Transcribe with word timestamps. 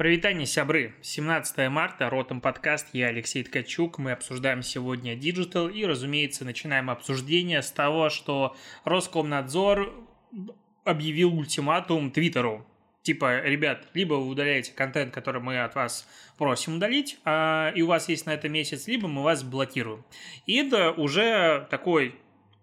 Прывітанне, 0.00 0.46
сябры! 0.46 0.94
17 1.02 1.68
марта, 1.68 2.08
Ротом 2.08 2.40
подкаст, 2.40 2.86
я 2.94 3.08
Алексей 3.08 3.44
Ткачук. 3.44 3.98
Мы 3.98 4.12
обсуждаем 4.12 4.62
сегодня 4.62 5.14
digital 5.14 5.68
и, 5.68 5.84
разумеется, 5.84 6.46
начинаем 6.46 6.88
обсуждение 6.88 7.60
с 7.60 7.70
того, 7.70 8.08
что 8.08 8.56
Роскомнадзор 8.84 9.92
объявил 10.84 11.34
ультиматум 11.38 12.10
Твиттеру. 12.12 12.66
Типа, 13.02 13.42
ребят, 13.42 13.88
либо 13.92 14.14
вы 14.14 14.28
удаляете 14.28 14.72
контент, 14.72 15.12
который 15.12 15.42
мы 15.42 15.62
от 15.62 15.74
вас 15.74 16.08
просим 16.38 16.76
удалить, 16.76 17.18
а, 17.26 17.70
и 17.76 17.82
у 17.82 17.86
вас 17.86 18.08
есть 18.08 18.24
на 18.24 18.30
это 18.30 18.48
месяц, 18.48 18.86
либо 18.86 19.06
мы 19.06 19.22
вас 19.22 19.42
блокируем. 19.42 20.06
И 20.46 20.56
это 20.56 20.92
уже 20.92 21.68
такой 21.70 22.14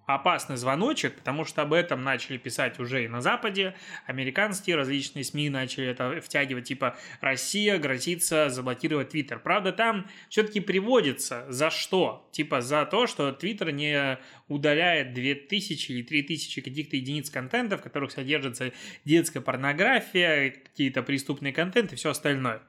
опасный 0.07 0.55
звоночек, 0.55 1.15
потому 1.15 1.43
что 1.43 1.61
об 1.61 1.73
этом 1.73 2.01
начали 2.01 2.37
писать 2.37 2.79
уже 2.79 3.03
и 3.03 3.07
на 3.09 3.21
Западе, 3.21 3.75
американские 4.05 4.77
различные 4.77 5.25
СМИ 5.25 5.49
начали 5.49 5.87
это 5.87 6.21
втягивать, 6.21 6.65
типа 6.65 6.97
Россия 7.19 7.77
грозится 7.77 8.49
заблокировать 8.49 9.09
Твиттер. 9.09 9.39
Правда, 9.39 9.73
там 9.73 10.07
все-таки 10.29 10.62
приводится 10.62 11.45
за 11.49 11.70
что? 11.70 12.27
Типа 12.31 12.62
за 12.62 12.85
то, 12.85 13.05
что 13.05 13.34
Твиттер 13.34 13.71
не 13.71 14.17
удаляет 14.48 15.13
2000 15.13 15.91
или 15.91 16.01
3000 16.03 16.62
каких-то 16.62 16.95
единиц 16.95 17.29
контента, 17.29 17.77
в 17.77 17.81
которых 17.81 18.12
содержится 18.12 18.71
детская 19.03 19.41
порнография, 19.41 20.51
какие-то 20.51 21.03
преступные 21.03 21.51
контенты 21.51 21.95
и 21.95 21.98
все 21.98 22.12
остальное. 22.12 22.62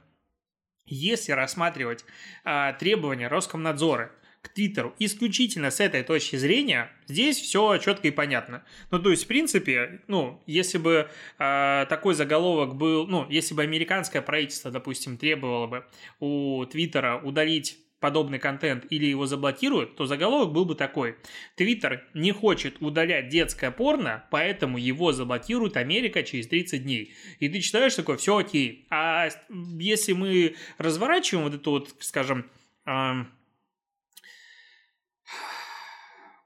Если 0.87 1.33
рассматривать 1.33 2.05
а, 2.45 2.73
требования 2.73 3.29
Роскомнадзора 3.29 4.11
к 4.51 4.55
Твиттеру 4.55 4.95
исключительно 4.99 5.71
с 5.71 5.81
этой 5.81 6.03
точки 6.03 6.37
зрения, 6.37 6.91
здесь 7.07 7.39
все 7.39 7.79
четко 7.79 8.09
и 8.09 8.11
понятно. 8.11 8.65
Ну, 8.91 8.99
то 8.99 9.11
есть, 9.11 9.25
в 9.25 9.27
принципе, 9.27 10.03
ну, 10.09 10.43
если 10.47 10.79
бы 10.79 11.09
э, 11.39 11.87
такой 11.89 12.15
заголовок 12.15 12.77
был, 12.77 13.07
ну, 13.07 13.27
если 13.29 13.55
бы 13.55 13.63
американское 13.63 14.23
правительство, 14.23 14.71
допустим, 14.71 15.17
требовало 15.17 15.67
бы 15.67 15.85
у 16.21 16.65
Твиттера 16.67 17.21
удалить 17.23 17.79
подобный 18.01 18.39
контент 18.39 18.87
или 18.91 19.07
его 19.07 19.27
заблокируют, 19.27 19.97
то 19.97 20.07
заголовок 20.07 20.53
был 20.53 20.65
бы 20.65 20.75
такой. 20.75 21.17
Твиттер 21.57 22.07
не 22.15 22.33
хочет 22.33 22.81
удалять 22.81 23.29
детское 23.29 23.71
порно, 23.71 24.25
поэтому 24.31 24.79
его 24.79 25.13
заблокирует 25.13 25.77
Америка 25.77 26.23
через 26.23 26.47
30 26.49 26.83
дней. 26.85 27.15
И 27.41 27.49
ты 27.49 27.61
читаешь 27.61 27.95
такой, 27.95 28.17
все 28.17 28.37
окей. 28.37 28.87
А 28.91 29.29
если 29.49 30.13
мы 30.13 30.55
разворачиваем 30.79 31.45
вот 31.45 31.55
эту 31.55 31.71
вот, 31.73 31.95
скажем, 31.99 32.47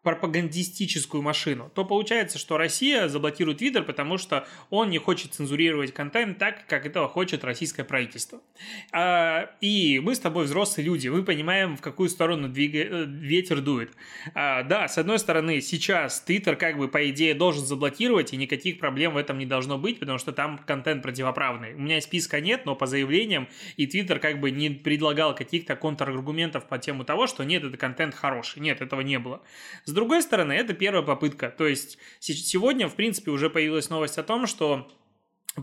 пропагандистическую 0.02 1.22
машину, 1.22 1.70
то 1.74 1.84
получается, 1.84 2.38
что 2.38 2.56
Россия 2.56 3.06
заблокирует 3.08 3.58
Твиттер, 3.58 3.84
потому 3.84 4.18
что 4.18 4.46
он 4.68 4.90
не 4.90 4.98
хочет 4.98 5.34
цензурировать 5.34 5.94
контент 5.94 6.38
так, 6.38 6.66
как 6.66 6.86
этого 6.86 7.08
хочет 7.08 7.44
российское 7.44 7.84
правительство. 7.84 8.40
А, 8.92 9.50
и 9.60 10.00
мы 10.00 10.16
с 10.16 10.18
тобой 10.18 10.46
взрослые 10.46 10.86
люди, 10.86 11.06
мы 11.08 11.22
понимаем, 11.22 11.76
в 11.76 11.80
какую 11.80 12.08
сторону 12.08 12.48
двига... 12.48 12.78
Э, 12.78 13.04
ветер 13.06 13.60
дует. 13.60 13.92
А, 14.34 14.64
да, 14.64 14.88
с 14.88 14.98
одной 14.98 15.18
стороны, 15.20 15.60
сейчас 15.60 16.20
Твиттер 16.20 16.56
как 16.56 16.78
бы 16.78 16.88
по 16.88 17.08
идее 17.08 17.34
должен 17.34 17.64
заблокировать, 17.64 18.32
и 18.32 18.36
никаких 18.36 18.78
проблем 18.78 19.14
в 19.14 19.16
этом 19.16 19.38
не 19.38 19.46
должно 19.46 19.78
быть, 19.78 20.00
потому 20.00 20.18
что 20.18 20.32
там 20.32 20.58
контент 20.58 21.02
противоправный. 21.02 21.74
У 21.74 21.78
меня 21.78 22.00
списка 22.00 22.40
нет, 22.40 22.66
но 22.66 22.74
по 22.74 22.86
заявлениям, 22.86 23.48
и 23.76 23.86
Твиттер 23.86 24.18
как 24.18 24.40
бы 24.40 24.50
не 24.50 24.70
предлагал 24.70 25.34
каких-то 25.34 25.76
контраргументов 25.76 26.66
по 26.66 26.78
тему 26.78 27.04
того, 27.04 27.28
что 27.28 27.44
нет, 27.44 27.62
это 27.62 27.76
контент 27.76 28.14
хороший. 28.14 28.60
Нет, 28.60 28.80
этого 28.80 29.00
не 29.02 29.18
было. 29.18 29.42
С 29.84 29.91
другой 29.92 30.22
стороны, 30.22 30.52
это 30.52 30.74
первая 30.74 31.02
попытка. 31.02 31.50
То 31.50 31.66
есть 31.66 31.98
сегодня, 32.20 32.88
в 32.88 32.94
принципе, 32.94 33.30
уже 33.30 33.50
появилась 33.50 33.90
новость 33.90 34.18
о 34.18 34.22
том, 34.22 34.46
что 34.46 34.90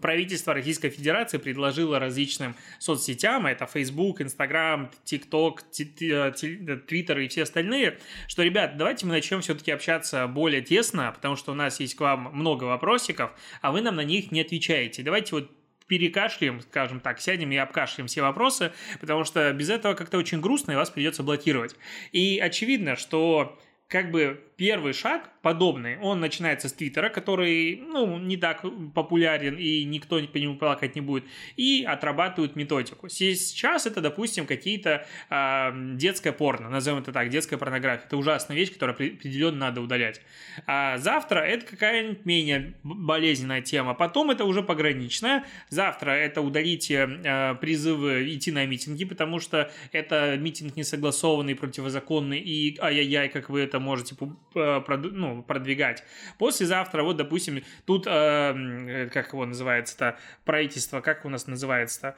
правительство 0.02 0.54
Российской 0.54 0.90
Федерации 0.90 1.40
предложило 1.40 1.98
различным 1.98 2.56
соцсетям, 2.78 3.48
это 3.48 3.66
Facebook, 3.66 4.22
Instagram, 4.22 4.92
TikTok, 5.04 5.62
Twitter 5.74 7.24
и 7.24 7.28
все 7.28 7.42
остальные, 7.42 7.98
что, 8.28 8.44
ребят, 8.44 8.78
давайте 8.78 9.08
мы 9.08 9.14
начнем 9.14 9.42
все-таки 9.42 9.72
общаться 9.72 10.28
более 10.28 10.62
тесно, 10.62 11.12
потому 11.12 11.36
что 11.36 11.54
у 11.54 11.56
нас 11.56 11.80
есть 11.80 11.95
к 11.95 12.02
вам 12.02 12.30
много 12.34 12.66
вопросиков, 12.66 13.32
а 13.62 13.72
вы 13.72 13.82
нам 13.82 13.95
на 13.95 14.04
них 14.04 14.32
не 14.32 14.42
отвечаете. 14.42 15.02
Давайте 15.02 15.34
вот 15.34 15.52
перекашляем, 15.88 16.62
скажем 16.62 17.00
так, 17.00 17.20
сядем 17.20 17.52
и 17.52 17.58
обкашляем 17.58 18.06
все 18.06 18.22
вопросы, 18.22 18.72
потому 19.02 19.23
что 19.23 19.52
без 19.54 19.72
этого 19.72 19.95
как-то 19.95 20.20
очень 20.20 20.39
грустно, 20.39 20.73
и 20.73 20.76
вас 20.76 20.92
придется 20.92 21.23
блокировать. 21.23 21.76
И 22.12 22.38
очевидно, 22.38 22.95
что 22.95 23.58
как 23.89 24.11
бы 24.11 24.39
первый 24.59 24.92
шаг 24.92 25.30
подобный, 25.42 25.97
он 25.99 26.20
начинается 26.20 26.67
с 26.67 26.73
Твиттера, 26.73 27.08
который, 27.08 27.81
ну, 27.87 28.20
не 28.20 28.36
так 28.36 28.65
популярен 28.93 29.55
и 29.55 29.86
никто 29.86 30.20
по 30.27 30.37
нему 30.37 30.58
плакать 30.58 30.95
не 30.95 31.02
будет, 31.02 31.23
и 31.55 31.86
отрабатывают 31.87 32.58
методику. 32.58 33.08
Сейчас 33.08 33.87
это, 33.87 34.02
допустим, 34.02 34.45
какие-то 34.45 35.05
э, 35.30 35.95
детское 35.95 36.33
порно, 36.33 36.70
назовем 36.70 36.99
это 36.99 37.14
так, 37.14 37.30
детская 37.30 37.55
порнография. 37.58 38.05
Это 38.05 38.17
ужасная 38.17 38.58
вещь, 38.58 38.73
которую 38.73 38.95
определенно 38.95 39.58
надо 39.58 39.80
удалять. 39.80 40.20
А 40.67 40.97
завтра 40.97 41.39
это 41.39 41.65
какая-нибудь 41.65 42.26
менее 42.26 42.73
болезненная 42.83 43.61
тема. 43.61 43.93
Потом 43.93 44.31
это 44.31 44.43
уже 44.43 44.61
пограничная. 44.61 45.45
Завтра 45.70 46.11
это 46.11 46.41
удалите 46.41 47.09
э, 47.23 47.55
призывы 47.55 48.36
идти 48.36 48.52
на 48.52 48.65
митинги, 48.65 49.05
потому 49.05 49.39
что 49.39 49.71
это 49.93 50.36
митинг 50.37 50.76
несогласованный, 50.76 51.55
противозаконный, 51.55 52.39
и 52.39 52.77
ай-яй-яй, 52.77 53.30
как 53.30 53.49
вы 53.49 53.61
это 53.61 53.80
можете 53.80 54.15
ну, 54.55 55.43
продвигать. 55.43 56.04
Послезавтра, 56.37 57.04
вот, 57.04 57.17
допустим, 57.17 57.64
тут, 57.86 58.05
э, 58.08 59.10
как 59.11 59.33
его 59.33 59.45
называется-то, 59.45 60.17
правительство, 60.45 61.02
как 61.02 61.26
у 61.26 61.30
нас 61.30 61.48
называется-то, 61.48 62.15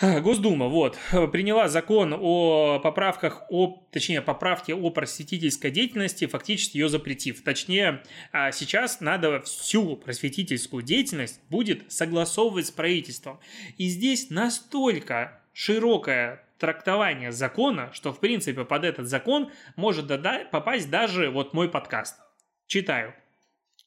Госдума, 0.00 0.66
вот, 0.66 0.98
приняла 1.32 1.68
закон 1.68 2.16
о 2.18 2.80
поправках, 2.80 3.42
о, 3.50 3.86
точнее, 3.92 4.20
поправке 4.20 4.74
о 4.74 4.90
просветительской 4.90 5.70
деятельности, 5.70 6.26
фактически 6.26 6.78
ее 6.78 6.88
запретив. 6.88 7.44
Точнее, 7.44 8.02
а 8.32 8.50
сейчас 8.52 9.00
надо 9.00 9.40
всю 9.42 9.96
просветительскую 9.96 10.82
деятельность 10.82 11.40
будет 11.50 11.92
согласовывать 11.92 12.66
с 12.66 12.70
правительством. 12.70 13.38
И 13.76 13.86
здесь 13.88 14.30
настолько 14.30 15.41
широкая 15.52 16.44
трактование 16.58 17.32
закона, 17.32 17.90
что 17.92 18.12
в 18.12 18.20
принципе 18.20 18.64
под 18.64 18.84
этот 18.84 19.08
закон 19.08 19.50
может 19.76 20.06
попасть 20.50 20.90
даже 20.90 21.30
вот 21.30 21.54
мой 21.54 21.68
подкаст. 21.68 22.20
Читаю. 22.66 23.14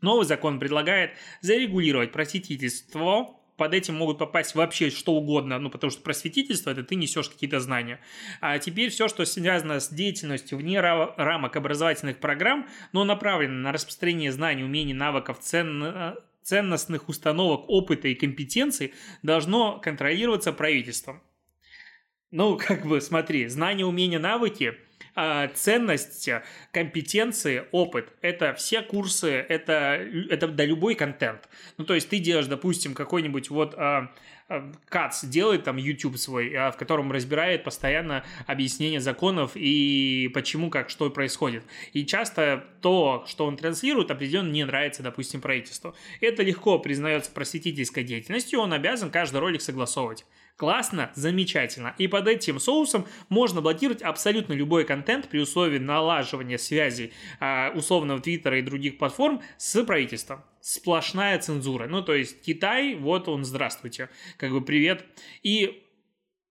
Новый 0.01 0.25
закон 0.25 0.59
предлагает 0.59 1.11
зарегулировать 1.41 2.11
просветительство 2.11 3.39
под 3.57 3.73
этим 3.73 3.95
могут 3.95 4.17
попасть 4.17 4.55
вообще 4.55 4.89
что 4.89 5.13
угодно, 5.13 5.59
ну, 5.59 5.69
потому 5.69 5.89
что 5.89 6.01
просветительство– 6.01 6.69
это 6.71 6.83
ты 6.83 6.95
несешь 6.95 7.29
какие-то 7.29 7.59
знания. 7.59 7.99
А 8.41 8.59
теперь 8.59 8.89
все, 8.89 9.07
что 9.07 9.25
связано 9.25 9.79
с 9.79 9.89
деятельностью 9.89 10.57
вне 10.57 10.81
рамок 10.81 11.55
образовательных 11.55 12.19
программ, 12.19 12.67
но 12.91 13.03
направлено 13.03 13.53
на 13.53 13.71
распространение 13.71 14.31
знаний, 14.31 14.63
умений, 14.63 14.93
навыков, 14.93 15.39
цен, 15.39 16.17
ценностных 16.43 17.07
установок, 17.07 17.69
опыта 17.69 18.07
и 18.07 18.15
компетенций, 18.15 18.93
должно 19.23 19.79
контролироваться 19.79 20.51
правительством. 20.51 21.21
Ну, 22.31 22.57
как 22.57 22.85
бы, 22.85 23.01
смотри, 23.01 23.47
знания, 23.47 23.85
умения, 23.85 24.19
навыки, 24.19 24.75
а, 25.17 25.47
ценности, 25.47 26.41
компетенции, 26.73 27.63
опыт. 27.71 28.11
Это 28.21 28.53
все 28.53 28.81
курсы, 28.81 29.29
это, 29.29 30.05
это 30.29 30.49
да, 30.49 30.65
любой 30.65 30.95
контент. 30.95 31.47
Ну, 31.77 31.85
то 31.85 31.93
есть 31.93 32.09
ты 32.09 32.19
делаешь, 32.19 32.47
допустим, 32.47 32.93
какой-нибудь 32.93 33.49
вот 33.49 33.75
а, 33.77 34.11
а, 34.49 34.71
Кац 34.89 35.23
делает 35.23 35.63
там 35.63 35.77
YouTube 35.77 36.17
свой, 36.17 36.49
в 36.49 36.75
котором 36.77 37.13
разбирает 37.13 37.63
постоянно 37.63 38.25
объяснение 38.45 38.99
законов 38.99 39.51
и 39.55 40.29
почему, 40.33 40.69
как, 40.69 40.89
что 40.89 41.09
происходит. 41.09 41.63
И 41.93 42.05
часто 42.05 42.65
то, 42.81 43.23
что 43.25 43.45
он 43.45 43.55
транслирует, 43.55 44.11
определенно 44.11 44.51
не 44.51 44.65
нравится, 44.65 45.01
допустим, 45.01 45.39
правительству. 45.39 45.95
Это 46.19 46.43
легко 46.43 46.77
признается 46.77 47.31
просветительской 47.31 48.03
деятельностью, 48.03 48.59
он 48.59 48.73
обязан 48.73 49.11
каждый 49.11 49.37
ролик 49.39 49.61
согласовывать. 49.61 50.25
Классно, 50.57 51.11
замечательно. 51.15 51.93
И 51.97 52.07
под 52.07 52.29
этим 52.29 52.61
соусом 52.61 53.05
можно 53.27 53.61
блокировать 53.61 54.01
абсолютно 54.01 54.53
любой 54.53 54.85
контент 54.85 55.27
при 55.27 55.39
условии 55.39 55.79
налаживания 55.79 56.57
связей 56.57 57.11
э, 57.41 57.71
условного 57.71 58.21
Твиттера 58.21 58.57
и 58.57 58.61
других 58.61 58.97
платформ 58.97 59.41
с 59.57 59.83
правительством. 59.83 60.45
Сплошная 60.61 61.37
цензура. 61.39 61.87
Ну, 61.87 62.01
то 62.01 62.15
есть 62.15 62.41
Китай, 62.41 62.95
вот 62.95 63.27
он, 63.27 63.43
здравствуйте. 63.43 64.09
Как 64.37 64.51
бы 64.51 64.61
привет. 64.61 65.05
И 65.43 65.84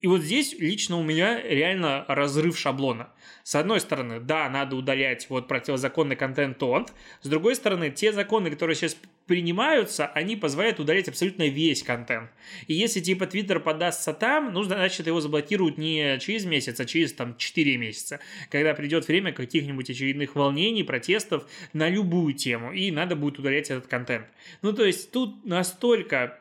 и 0.04 0.06
вот 0.06 0.20
здесь 0.20 0.52
лично 0.58 0.98
у 0.98 1.02
меня 1.02 1.40
реально 1.40 2.04
разрыв 2.08 2.58
шаблона. 2.58 3.08
С 3.42 3.54
одной 3.54 3.80
стороны, 3.80 4.20
да, 4.20 4.50
надо 4.50 4.76
удалять 4.76 5.30
вот 5.30 5.48
противозаконный 5.48 6.14
контент 6.14 6.58
тонт. 6.58 6.92
С 7.22 7.28
другой 7.30 7.56
стороны, 7.56 7.88
те 7.88 8.12
законы, 8.12 8.50
которые 8.50 8.76
сейчас 8.76 8.98
принимаются, 9.26 10.06
они 10.08 10.36
позволяют 10.36 10.78
удалять 10.78 11.08
абсолютно 11.08 11.48
весь 11.48 11.82
контент. 11.82 12.28
И 12.66 12.74
если 12.74 13.00
типа 13.00 13.24
Twitter 13.24 13.58
подастся 13.60 14.12
там, 14.12 14.52
ну, 14.52 14.62
значит, 14.64 15.06
его 15.06 15.22
заблокируют 15.22 15.78
не 15.78 16.18
через 16.18 16.44
месяц, 16.44 16.78
а 16.80 16.84
через 16.84 17.14
там 17.14 17.38
4 17.38 17.78
месяца, 17.78 18.20
когда 18.50 18.74
придет 18.74 19.08
время 19.08 19.32
каких-нибудь 19.32 19.88
очередных 19.88 20.34
волнений, 20.34 20.82
протестов 20.82 21.46
на 21.72 21.88
любую 21.88 22.34
тему, 22.34 22.74
и 22.74 22.90
надо 22.90 23.16
будет 23.16 23.38
удалять 23.38 23.70
этот 23.70 23.86
контент. 23.86 24.26
Ну, 24.60 24.74
то 24.74 24.84
есть 24.84 25.12
тут 25.12 25.46
настолько 25.46 26.38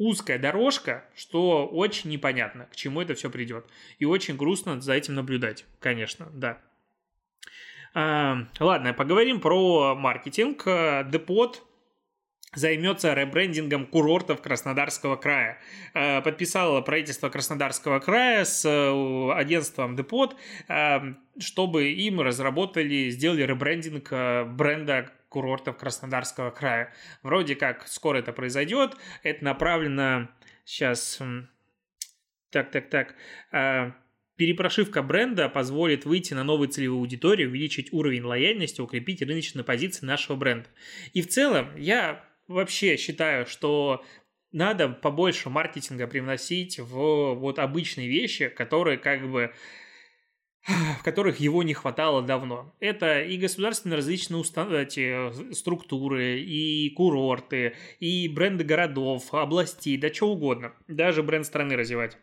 узкая 0.00 0.38
дорожка, 0.38 1.04
что 1.14 1.66
очень 1.66 2.10
непонятно, 2.10 2.66
к 2.72 2.74
чему 2.74 3.02
это 3.02 3.14
все 3.14 3.30
придет. 3.30 3.66
И 3.98 4.06
очень 4.06 4.36
грустно 4.36 4.80
за 4.80 4.94
этим 4.94 5.14
наблюдать, 5.14 5.66
конечно, 5.78 6.26
да. 6.32 6.58
А, 7.92 8.38
ладно, 8.58 8.94
поговорим 8.94 9.40
про 9.40 9.94
маркетинг. 9.94 10.64
Депот 11.10 11.62
займется 12.54 13.12
ребрендингом 13.14 13.86
курортов 13.86 14.40
Краснодарского 14.40 15.16
края. 15.16 15.58
А, 15.92 16.22
подписало 16.22 16.80
правительство 16.80 17.28
Краснодарского 17.28 18.00
края 18.00 18.44
с 18.44 18.64
э, 18.64 19.32
агентством 19.34 19.96
Депот, 19.96 20.34
а, 20.66 21.14
чтобы 21.38 21.92
им 21.92 22.20
разработали, 22.20 23.10
сделали 23.10 23.42
ребрендинг 23.42 24.08
э, 24.10 24.44
бренда 24.44 25.12
курортов 25.30 25.78
Краснодарского 25.78 26.50
края. 26.50 26.92
Вроде 27.22 27.56
как 27.56 27.88
скоро 27.88 28.18
это 28.18 28.34
произойдет. 28.34 28.96
Это 29.22 29.42
направлено 29.42 30.28
сейчас... 30.64 31.18
Так, 32.50 32.70
так, 32.70 32.90
так. 32.90 33.14
Перепрошивка 34.36 35.02
бренда 35.02 35.48
позволит 35.48 36.04
выйти 36.04 36.34
на 36.34 36.44
новую 36.44 36.68
целевую 36.68 37.00
аудиторию, 37.00 37.48
увеличить 37.48 37.92
уровень 37.92 38.24
лояльности, 38.24 38.80
укрепить 38.80 39.22
рыночные 39.22 39.64
позиции 39.64 40.04
нашего 40.04 40.36
бренда. 40.36 40.68
И 41.12 41.22
в 41.22 41.28
целом 41.28 41.76
я 41.76 42.24
вообще 42.48 42.96
считаю, 42.96 43.46
что 43.46 44.04
надо 44.50 44.88
побольше 44.88 45.48
маркетинга 45.48 46.06
привносить 46.08 46.80
в 46.80 47.34
вот 47.34 47.58
обычные 47.58 48.08
вещи, 48.08 48.48
которые 48.48 48.98
как 48.98 49.30
бы 49.30 49.54
в 50.66 51.02
которых 51.02 51.40
его 51.40 51.62
не 51.62 51.74
хватало 51.74 52.22
давно. 52.22 52.74
Это 52.80 53.22
и 53.22 53.36
государственные 53.36 53.96
различные 53.96 54.38
устан... 54.38 54.72
эти 54.74 55.52
структуры, 55.54 56.40
и 56.40 56.90
курорты, 56.90 57.76
и 57.98 58.28
бренды 58.28 58.64
городов, 58.64 59.32
областей, 59.32 59.96
да 59.96 60.12
что 60.12 60.30
угодно. 60.30 60.74
Даже 60.86 61.22
бренд 61.22 61.46
страны 61.46 61.76
развивать. 61.76 62.18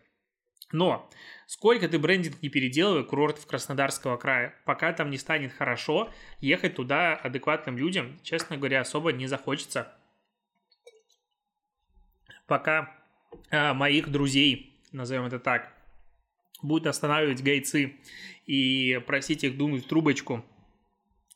Но 0.72 1.10
сколько 1.48 1.88
ты 1.88 1.98
брендинг 1.98 2.42
не 2.42 2.50
переделывай 2.50 3.06
курортов 3.06 3.48
Краснодарского 3.48 4.18
края, 4.18 4.54
пока 4.66 4.92
там 4.94 5.10
не 5.10 5.18
станет 5.18 5.54
хорошо, 5.54 6.12
ехать 6.40 6.76
туда 6.76 7.16
адекватным 7.16 7.78
людям, 7.78 8.20
честно 8.22 8.58
говоря, 8.58 8.82
особо 8.82 9.14
не 9.14 9.28
захочется. 9.28 9.94
Пока 12.48 12.96
а, 13.50 13.74
моих 13.74 14.10
друзей, 14.10 14.82
назовем 14.92 15.26
это 15.26 15.40
так, 15.40 15.74
будут 16.62 16.88
останавливать 16.88 17.44
гайцы 17.44 17.96
и 18.46 19.02
просить 19.06 19.44
их 19.44 19.58
дунуть 19.58 19.86
в 19.86 19.88
трубочку 19.88 20.44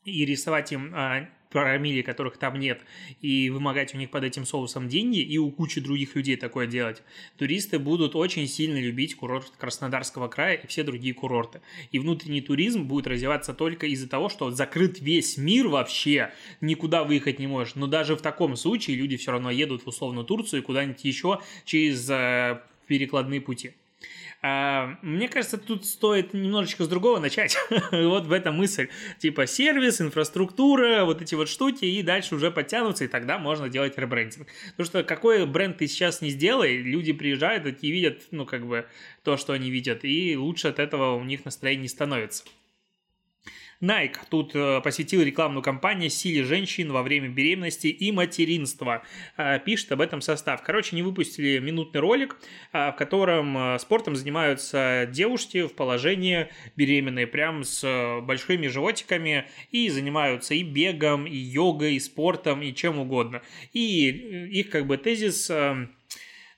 и 0.04 0.24
рисовать 0.24 0.72
им 0.72 0.92
а, 0.94 1.28
промили, 1.52 2.02
которых 2.02 2.38
там 2.38 2.58
нет, 2.58 2.80
и 3.20 3.50
вымогать 3.50 3.94
у 3.94 3.98
них 3.98 4.10
под 4.10 4.24
этим 4.24 4.44
соусом 4.46 4.88
деньги, 4.88 5.20
и 5.20 5.38
у 5.38 5.50
кучи 5.50 5.80
других 5.80 6.16
людей 6.16 6.36
такое 6.36 6.66
делать, 6.66 7.02
туристы 7.36 7.78
будут 7.78 8.16
очень 8.16 8.48
сильно 8.48 8.78
любить 8.78 9.14
курорт 9.14 9.52
Краснодарского 9.58 10.28
края 10.28 10.54
и 10.54 10.66
все 10.66 10.82
другие 10.82 11.14
курорты. 11.14 11.60
И 11.92 11.98
внутренний 11.98 12.40
туризм 12.40 12.84
будет 12.84 13.06
развиваться 13.06 13.52
только 13.52 13.86
из-за 13.86 14.08
того, 14.08 14.28
что 14.28 14.50
закрыт 14.50 15.00
весь 15.00 15.36
мир 15.36 15.68
вообще, 15.68 16.32
никуда 16.60 17.04
выехать 17.04 17.38
не 17.38 17.46
можешь. 17.46 17.74
Но 17.74 17.86
даже 17.86 18.16
в 18.16 18.22
таком 18.22 18.56
случае 18.56 18.96
люди 18.96 19.16
все 19.16 19.32
равно 19.32 19.50
едут 19.50 19.82
в 19.82 19.88
условную 19.88 20.24
Турцию 20.24 20.62
и 20.62 20.64
куда-нибудь 20.64 21.04
еще 21.04 21.40
через 21.64 22.08
э, 22.08 22.62
перекладные 22.86 23.40
пути. 23.40 23.72
А, 24.44 24.98
мне 25.02 25.28
кажется, 25.28 25.56
тут 25.56 25.86
стоит 25.86 26.34
немножечко 26.34 26.82
с 26.82 26.88
другого 26.88 27.20
начать. 27.20 27.56
вот 27.92 28.26
в 28.26 28.32
этом 28.32 28.56
мысль. 28.56 28.88
Типа 29.18 29.46
сервис, 29.46 30.00
инфраструктура, 30.00 31.04
вот 31.04 31.22
эти 31.22 31.36
вот 31.36 31.48
штуки, 31.48 31.84
и 31.84 32.02
дальше 32.02 32.34
уже 32.34 32.50
подтянутся, 32.50 33.04
и 33.04 33.08
тогда 33.08 33.38
можно 33.38 33.68
делать 33.68 33.96
ребрендинг. 33.96 34.48
Потому 34.72 34.86
что 34.86 35.04
какой 35.04 35.46
бренд 35.46 35.78
ты 35.78 35.86
сейчас 35.86 36.20
не 36.22 36.30
сделай, 36.30 36.78
люди 36.78 37.12
приезжают 37.12 37.82
и 37.82 37.90
видят, 37.92 38.22
ну, 38.32 38.44
как 38.44 38.66
бы, 38.66 38.86
то, 39.22 39.36
что 39.36 39.52
они 39.52 39.70
видят, 39.70 40.04
и 40.04 40.36
лучше 40.36 40.68
от 40.68 40.80
этого 40.80 41.14
у 41.14 41.22
них 41.22 41.44
настроение 41.44 41.82
не 41.82 41.88
становится. 41.88 42.42
Nike 43.82 44.16
тут 44.30 44.54
э, 44.54 44.80
посетил 44.80 45.22
рекламную 45.22 45.62
кампанию 45.62 46.08
«Силе 46.08 46.44
женщин 46.44 46.92
во 46.92 47.02
время 47.02 47.28
беременности 47.28 47.88
и 47.88 48.12
материнства». 48.12 49.02
Э, 49.36 49.58
пишет 49.58 49.90
об 49.90 50.00
этом 50.00 50.20
состав. 50.20 50.62
Короче, 50.62 50.90
они 50.92 51.02
выпустили 51.02 51.58
минутный 51.58 52.00
ролик, 52.00 52.36
э, 52.72 52.90
в 52.90 52.92
котором 52.92 53.78
спортом 53.80 54.14
занимаются 54.14 55.08
девушки 55.10 55.66
в 55.66 55.74
положении 55.74 56.48
беременной, 56.76 57.26
прям 57.26 57.64
с 57.64 58.20
большими 58.22 58.68
животиками, 58.68 59.48
и 59.72 59.88
занимаются 59.88 60.54
и 60.54 60.62
бегом, 60.62 61.26
и 61.26 61.36
йогой, 61.36 61.96
и 61.96 62.00
спортом, 62.00 62.62
и 62.62 62.72
чем 62.72 63.00
угодно. 63.00 63.42
И 63.72 64.08
их 64.08 64.70
как 64.70 64.86
бы 64.86 64.96
тезис 64.96 65.50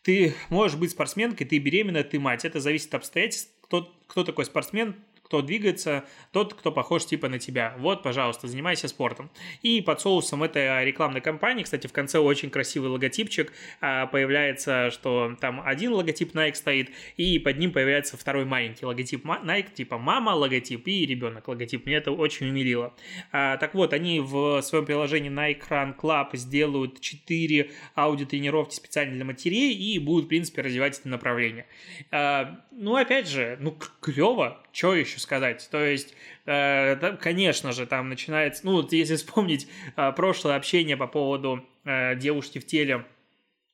ты 0.02 0.34
можешь 0.50 0.76
быть 0.76 0.90
спортсменкой, 0.90 1.46
ты 1.46 1.58
беременна, 1.58 2.04
ты 2.04 2.20
мать. 2.20 2.44
Это 2.44 2.60
зависит 2.60 2.88
от 2.88 2.96
обстоятельств. 2.96 3.50
Кто, 3.62 3.90
кто 4.06 4.24
такой 4.24 4.44
спортсмен, 4.44 4.94
кто 5.24 5.42
двигается, 5.42 6.04
тот, 6.32 6.54
кто 6.54 6.70
похож 6.70 7.06
типа 7.06 7.28
на 7.28 7.38
тебя. 7.38 7.74
Вот, 7.78 8.02
пожалуйста, 8.02 8.46
занимайся 8.46 8.88
спортом. 8.88 9.30
И 9.62 9.80
под 9.80 10.00
соусом 10.00 10.42
этой 10.42 10.84
рекламной 10.84 11.20
кампании, 11.20 11.64
кстати, 11.64 11.86
в 11.86 11.92
конце 11.92 12.18
очень 12.18 12.50
красивый 12.50 12.90
логотипчик, 12.90 13.52
а, 13.80 14.06
появляется, 14.06 14.90
что 14.90 15.34
там 15.40 15.62
один 15.64 15.92
логотип 15.92 16.34
Nike 16.34 16.54
стоит, 16.54 16.90
и 17.16 17.38
под 17.38 17.58
ним 17.58 17.72
появляется 17.72 18.16
второй 18.16 18.44
маленький 18.44 18.86
логотип 18.86 19.24
Nike, 19.24 19.72
типа 19.72 19.98
мама 19.98 20.30
логотип 20.30 20.86
и 20.86 21.06
ребенок 21.06 21.48
логотип. 21.48 21.86
Мне 21.86 21.96
это 21.96 22.12
очень 22.12 22.48
умилило. 22.48 22.94
А, 23.32 23.56
так 23.56 23.74
вот, 23.74 23.92
они 23.92 24.20
в 24.20 24.60
своем 24.62 24.84
приложении 24.84 25.30
Nike 25.30 25.68
Run 25.68 25.96
Club 25.96 26.36
сделают 26.36 27.00
4 27.00 27.70
аудиотренировки 27.94 28.74
специально 28.74 29.14
для 29.14 29.24
матерей 29.24 29.74
и 29.74 29.98
будут, 29.98 30.26
в 30.26 30.28
принципе, 30.28 30.62
развивать 30.62 30.98
это 30.98 31.08
направление. 31.08 31.66
А, 32.10 32.60
ну, 32.70 32.96
опять 32.96 33.28
же, 33.28 33.56
ну, 33.60 33.76
клево, 34.00 34.62
что 34.72 34.94
еще 34.94 35.13
сказать? 35.20 35.68
То 35.70 35.84
есть, 35.84 36.14
э, 36.46 37.16
конечно 37.20 37.72
же, 37.72 37.86
там 37.86 38.08
начинается, 38.08 38.64
ну, 38.66 38.72
вот 38.72 38.92
если 38.92 39.16
вспомнить 39.16 39.68
э, 39.96 40.12
прошлое 40.12 40.56
общение 40.56 40.96
по 40.96 41.06
поводу 41.06 41.64
э, 41.84 42.16
девушки 42.16 42.58
в 42.58 42.66
теле, 42.66 43.04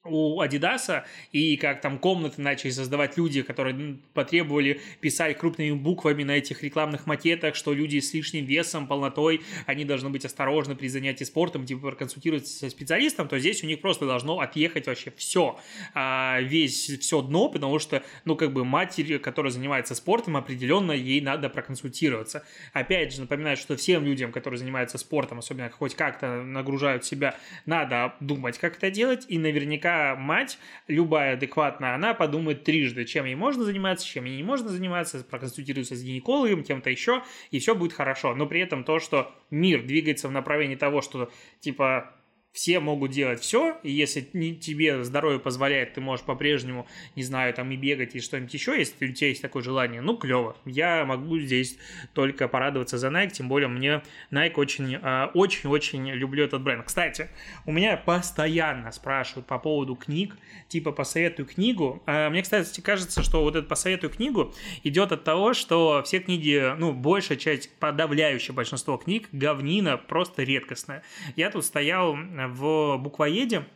у 0.04 0.40
Адидаса, 0.40 1.04
и 1.30 1.58
как 1.58 1.82
там 1.82 1.98
комнаты 1.98 2.40
начали 2.40 2.70
создавать 2.70 3.18
люди, 3.18 3.42
которые 3.42 3.98
потребовали 4.14 4.80
писать 5.00 5.36
крупными 5.36 5.72
буквами 5.72 6.22
на 6.22 6.32
этих 6.38 6.62
рекламных 6.62 7.06
макетах, 7.06 7.54
что 7.54 7.74
люди 7.74 8.00
с 8.00 8.14
лишним 8.14 8.46
весом, 8.46 8.86
полнотой, 8.86 9.42
они 9.66 9.84
должны 9.84 10.08
быть 10.08 10.24
осторожны 10.24 10.74
при 10.74 10.88
занятии 10.88 11.24
спортом, 11.24 11.66
типа 11.66 11.88
проконсультироваться 11.88 12.50
со 12.50 12.70
специалистом, 12.70 13.28
то 13.28 13.38
здесь 13.38 13.62
у 13.62 13.66
них 13.66 13.82
просто 13.82 14.06
должно 14.06 14.40
отъехать 14.40 14.86
вообще 14.86 15.12
все, 15.16 15.60
а, 15.92 16.40
весь, 16.40 16.86
все 17.00 17.20
дно, 17.20 17.50
потому 17.50 17.78
что, 17.78 18.02
ну, 18.24 18.36
как 18.36 18.54
бы 18.54 18.64
матерь, 18.64 19.18
которая 19.18 19.52
занимается 19.52 19.94
спортом, 19.94 20.34
определенно 20.36 20.92
ей 20.92 21.20
надо 21.20 21.50
проконсультироваться. 21.50 22.42
Опять 22.72 23.12
же, 23.12 23.20
напоминаю, 23.20 23.58
что 23.58 23.76
всем 23.76 24.06
людям, 24.06 24.32
которые 24.32 24.56
занимаются 24.56 24.96
спортом, 24.96 25.40
особенно 25.40 25.68
хоть 25.68 25.94
как-то 25.94 26.42
нагружают 26.42 27.04
себя, 27.04 27.36
надо 27.66 28.14
думать, 28.20 28.56
как 28.56 28.78
это 28.78 28.90
делать, 28.90 29.26
и 29.28 29.36
наверняка 29.36 29.89
наверняка 29.90 30.16
мать, 30.16 30.58
любая 30.88 31.34
адекватная, 31.34 31.94
она 31.94 32.14
подумает 32.14 32.64
трижды, 32.64 33.04
чем 33.04 33.24
ей 33.24 33.34
можно 33.34 33.64
заниматься, 33.64 34.06
чем 34.06 34.24
ей 34.24 34.36
не 34.36 34.42
можно 34.42 34.68
заниматься, 34.68 35.24
проконсультируется 35.24 35.94
с 35.94 36.02
гинекологом, 36.02 36.62
кем-то 36.62 36.90
еще, 36.90 37.22
и 37.50 37.58
все 37.58 37.74
будет 37.74 37.92
хорошо. 37.92 38.34
Но 38.34 38.46
при 38.46 38.60
этом 38.60 38.84
то, 38.84 38.98
что 38.98 39.34
мир 39.50 39.82
двигается 39.82 40.28
в 40.28 40.32
направлении 40.32 40.76
того, 40.76 41.00
что 41.00 41.30
типа 41.60 42.14
все 42.52 42.80
могут 42.80 43.12
делать 43.12 43.40
все, 43.40 43.78
и 43.82 43.92
если 43.92 44.20
тебе 44.20 45.04
здоровье 45.04 45.38
позволяет, 45.38 45.94
ты 45.94 46.00
можешь 46.00 46.24
по-прежнему, 46.24 46.86
не 47.14 47.22
знаю, 47.22 47.54
там 47.54 47.70
и 47.70 47.76
бегать, 47.76 48.16
и 48.16 48.20
что-нибудь 48.20 48.52
еще, 48.52 48.76
если 48.76 49.08
у 49.08 49.12
тебя 49.12 49.28
есть 49.28 49.40
такое 49.40 49.62
желание, 49.62 50.00
ну, 50.00 50.16
клево. 50.16 50.56
Я 50.64 51.04
могу 51.04 51.38
здесь 51.38 51.78
только 52.12 52.48
порадоваться 52.48 52.98
за 52.98 53.08
Nike, 53.08 53.30
тем 53.30 53.48
более 53.48 53.68
мне 53.68 54.02
Nike 54.32 54.54
очень, 54.56 54.98
а, 55.00 55.30
очень-очень 55.34 56.10
люблю 56.10 56.44
этот 56.44 56.62
бренд. 56.62 56.84
Кстати, 56.84 57.28
у 57.66 57.72
меня 57.72 57.96
постоянно 57.96 58.90
спрашивают 58.90 59.46
по 59.46 59.58
поводу 59.58 59.94
книг, 59.94 60.36
типа 60.68 60.90
посоветую 60.90 61.46
книгу. 61.46 62.02
А, 62.06 62.30
мне, 62.30 62.42
кстати, 62.42 62.80
кажется, 62.80 63.22
что 63.22 63.42
вот 63.42 63.54
это 63.54 63.66
посоветую 63.68 64.10
книгу 64.10 64.52
идет 64.82 65.12
от 65.12 65.22
того, 65.22 65.54
что 65.54 66.02
все 66.04 66.18
книги, 66.18 66.74
ну, 66.78 66.92
большая 66.92 67.38
часть, 67.38 67.72
подавляющее 67.78 68.54
большинство 68.54 68.96
книг, 68.96 69.28
говнина 69.30 69.96
просто 69.96 70.42
редкостная. 70.42 71.04
Я 71.36 71.50
тут 71.50 71.64
стоял 71.64 72.16
в 72.48 72.96
буквоеде 72.98 73.66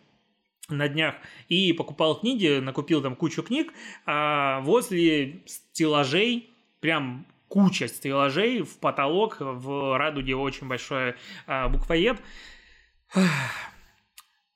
на 0.68 0.88
днях 0.88 1.16
и 1.48 1.72
покупал 1.72 2.18
книги, 2.18 2.58
накупил 2.58 3.02
там 3.02 3.16
кучу 3.16 3.42
книг, 3.42 3.72
а 4.06 4.60
возле 4.60 5.42
стеллажей 5.46 6.50
прям 6.80 7.26
куча 7.48 7.88
стеллажей 7.88 8.62
в 8.62 8.78
потолок, 8.78 9.36
в 9.40 9.98
радуге 9.98 10.36
очень 10.36 10.66
большой 10.66 11.14
а, 11.46 11.68
буквоед. 11.68 12.20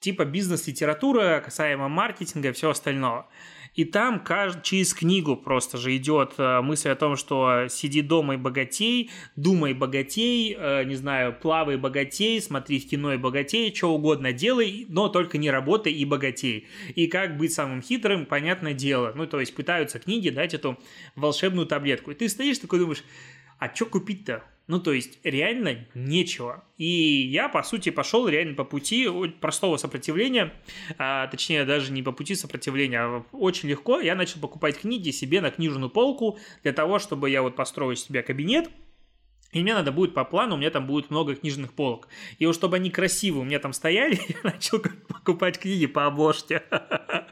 Типа 0.00 0.25
бизнес-литература, 0.25 1.43
касаемо 1.45 1.88
маркетинга 1.88 2.50
и 2.50 2.52
всего 2.52 2.71
остального. 2.71 3.28
И 3.78 3.85
там 3.85 4.25
через 4.62 4.93
книгу 4.93 5.37
просто 5.37 5.78
же 5.78 5.97
идет 5.97 6.35
э, 6.38 6.61
мысль 6.62 6.88
о 6.88 6.97
том, 6.97 7.17
что 7.17 7.69
сиди 7.69 8.02
дома 8.02 8.35
и 8.35 8.37
богатей, 8.37 9.11
думай 9.37 9.73
богатей, 9.73 10.57
э, 10.59 10.83
не 10.83 10.97
знаю, 10.97 11.33
плавай 11.40 11.76
богатей, 11.76 12.43
смотри 12.43 12.81
кино 12.81 13.14
и 13.14 13.19
богатей, 13.19 13.73
что 13.73 13.95
угодно 13.95 14.33
делай, 14.33 14.87
но 14.88 15.09
только 15.09 15.38
не 15.38 15.49
работай 15.50 15.93
и 15.93 16.05
богатей. 16.05 16.67
И 16.97 17.07
как 17.07 17.37
быть 17.37 17.52
самым 17.52 17.81
хитрым, 17.81 18.26
понятное 18.26 18.75
дело. 18.75 19.12
Ну, 19.14 19.26
то 19.26 19.38
есть 19.38 19.55
пытаются 19.55 20.00
книги 20.00 20.31
дать 20.31 20.55
эту 20.55 20.76
волшебную 21.14 21.69
таблетку. 21.69 22.11
И 22.11 22.14
ты 22.14 22.28
стоишь 22.28 22.59
такой 22.59 22.81
думаешь, 22.81 23.05
а 23.58 23.74
что 23.74 23.86
купить-то? 23.86 24.44
Ну, 24.68 24.80
то 24.80 24.92
есть, 24.92 25.18
реально 25.24 25.86
нечего. 25.94 26.62
И 26.76 26.84
я, 26.84 27.48
по 27.48 27.62
сути, 27.62 27.88
пошел 27.88 28.28
реально 28.28 28.54
по 28.54 28.64
пути 28.64 29.08
простого 29.40 29.78
сопротивления, 29.78 30.52
а, 30.98 31.26
точнее, 31.28 31.64
даже 31.64 31.90
не 31.90 32.02
по 32.02 32.12
пути 32.12 32.34
сопротивления, 32.34 33.00
а 33.00 33.24
очень 33.32 33.70
легко. 33.70 33.98
Я 33.98 34.14
начал 34.14 34.40
покупать 34.40 34.78
книги 34.78 35.10
себе 35.10 35.40
на 35.40 35.50
книжную 35.50 35.88
полку 35.88 36.38
для 36.62 36.74
того, 36.74 36.98
чтобы 36.98 37.30
я 37.30 37.40
вот 37.40 37.56
построил 37.56 37.96
себе 37.96 38.22
кабинет, 38.22 38.68
и 39.52 39.62
мне 39.62 39.72
надо 39.72 39.90
будет 39.90 40.12
по 40.12 40.24
плану, 40.24 40.56
у 40.56 40.58
меня 40.58 40.70
там 40.70 40.86
будет 40.86 41.08
много 41.08 41.34
книжных 41.34 41.72
полок. 41.72 42.08
И 42.38 42.44
вот 42.44 42.54
чтобы 42.54 42.76
они 42.76 42.90
красивые 42.90 43.40
у 43.40 43.44
меня 43.44 43.60
там 43.60 43.72
стояли, 43.72 44.20
я 44.28 44.36
начал 44.42 44.80
покупать 44.80 45.58
книги 45.58 45.86
по 45.86 46.04
обложке. 46.06 46.62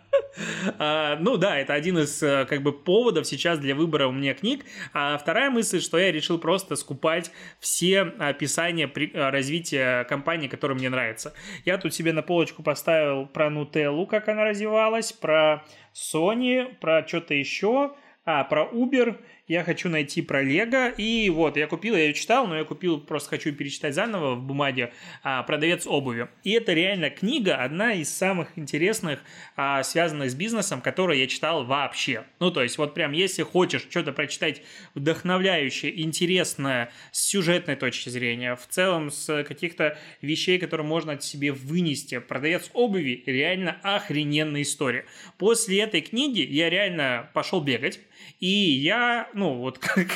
А, 0.79 1.17
ну 1.21 1.37
да, 1.37 1.59
это 1.59 1.75
один 1.75 1.99
из 1.99 2.23
э, 2.23 2.47
как 2.47 2.63
бы 2.63 2.73
поводов 2.73 3.27
сейчас 3.27 3.59
для 3.59 3.75
выбора 3.75 4.07
у 4.07 4.13
меня 4.13 4.35
книг. 4.35 4.65
А 4.93 5.17
вторая 5.19 5.51
мысль, 5.51 5.81
что 5.81 5.99
я 5.99 6.13
решил 6.13 6.39
просто 6.39 6.77
скупать 6.77 7.31
все 7.59 8.03
описания 8.03 8.91
э, 8.95 9.31
развития 9.31 10.05
компании, 10.05 10.49
которая 10.49 10.77
мне 10.77 10.89
нравится. 10.89 11.35
Я 11.65 11.79
тут 11.79 11.95
себе 11.95 12.13
на 12.13 12.23
полочку 12.23 12.63
поставил 12.63 13.27
про 13.27 13.51
Нутеллу, 13.51 14.07
как 14.07 14.29
она 14.29 14.45
развивалась, 14.45 15.13
про 15.13 15.65
Sony, 15.95 16.75
про 16.81 17.07
что-то 17.07 17.35
еще, 17.35 17.95
а, 18.25 18.45
про 18.45 18.69
Uber 18.73 19.17
я 19.49 19.63
хочу 19.63 19.89
найти 19.89 20.23
про 20.23 20.43
Лего, 20.43 20.89
и 20.89 21.31
вот, 21.31 21.57
я 21.57 21.67
купил, 21.67 21.95
я 21.95 22.07
ее 22.07 22.15
читал, 22.15 22.47
но 22.47 22.57
я 22.57 22.65
купил, 22.65 23.01
просто 23.01 23.31
хочу 23.31 23.53
перечитать 23.53 23.95
заново 23.95 24.35
в 24.35 24.43
бумаге 24.43 24.93
а, 25.23 25.43
«Продавец 25.45 25.87
обуви». 25.87 26.29
И 26.43 26.53
это 26.53 26.73
реально 26.73 27.11
книга, 27.11 27.57
одна 27.57 27.93
из 27.93 28.09
самых 28.09 28.49
интересных, 28.57 29.21
а, 29.57 29.83
связанных 29.85 30.31
с 30.31 30.35
бизнесом, 30.35 30.81
которую 30.81 31.19
я 31.19 31.29
читал 31.29 31.65
вообще. 31.65 32.25
Ну, 32.41 32.51
то 32.51 32.63
есть, 32.63 32.77
вот 32.77 32.95
прям, 32.95 33.13
если 33.13 33.43
хочешь 33.45 33.87
что-то 33.89 34.13
прочитать 34.13 34.63
вдохновляющее, 34.95 36.03
интересное, 36.03 36.91
с 37.13 37.21
сюжетной 37.27 37.77
точки 37.77 38.09
зрения, 38.09 38.57
в 38.57 38.67
целом 38.67 39.11
с 39.11 39.45
каких-то 39.45 39.97
вещей, 40.23 40.59
которые 40.59 40.87
можно 40.87 41.13
от 41.13 41.23
себе 41.23 41.53
вынести, 41.53 42.19
«Продавец 42.19 42.71
обуви» 42.73 43.23
реально 43.27 43.77
охрененная 43.83 44.63
история. 44.63 45.05
После 45.39 45.81
этой 45.81 46.01
книги 46.01 46.41
я 46.41 46.69
реально 46.69 47.31
пошел 47.33 47.61
бегать, 47.61 48.01
и 48.41 48.47
я, 48.47 49.29
ну, 49.35 49.55
вот 49.55 49.79
как 49.81 50.09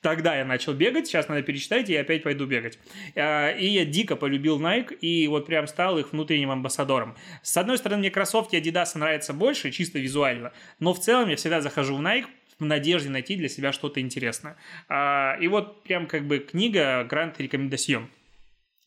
тогда 0.00 0.36
я 0.36 0.44
начал 0.44 0.74
бегать, 0.74 1.06
сейчас 1.06 1.28
надо 1.28 1.42
перечитать, 1.42 1.88
и 1.88 1.94
я 1.94 2.02
опять 2.02 2.22
пойду 2.22 2.46
бегать. 2.46 2.78
А, 3.16 3.50
и 3.50 3.66
я 3.66 3.84
дико 3.84 4.16
полюбил 4.16 4.60
Nike, 4.60 4.94
и 4.94 5.26
вот 5.28 5.46
прям 5.46 5.66
стал 5.66 5.98
их 5.98 6.12
внутренним 6.12 6.50
амбассадором. 6.50 7.16
С 7.42 7.56
одной 7.56 7.78
стороны, 7.78 8.00
мне 8.00 8.10
кроссовки 8.10 8.56
Adidas 8.56 8.96
нравятся 8.96 9.32
больше, 9.32 9.70
чисто 9.70 9.98
визуально, 9.98 10.52
но 10.78 10.92
в 10.92 11.00
целом 11.00 11.28
я 11.28 11.36
всегда 11.36 11.60
захожу 11.60 11.96
в 11.96 12.00
Nike, 12.00 12.26
в 12.58 12.64
надежде 12.64 13.10
найти 13.10 13.36
для 13.36 13.48
себя 13.48 13.72
что-то 13.72 14.00
интересное. 14.00 14.56
А, 14.88 15.36
и 15.40 15.48
вот 15.48 15.82
прям 15.82 16.06
как 16.06 16.26
бы 16.26 16.38
книга 16.38 17.04
Грант 17.04 17.40
Рекомендацион. 17.40 18.08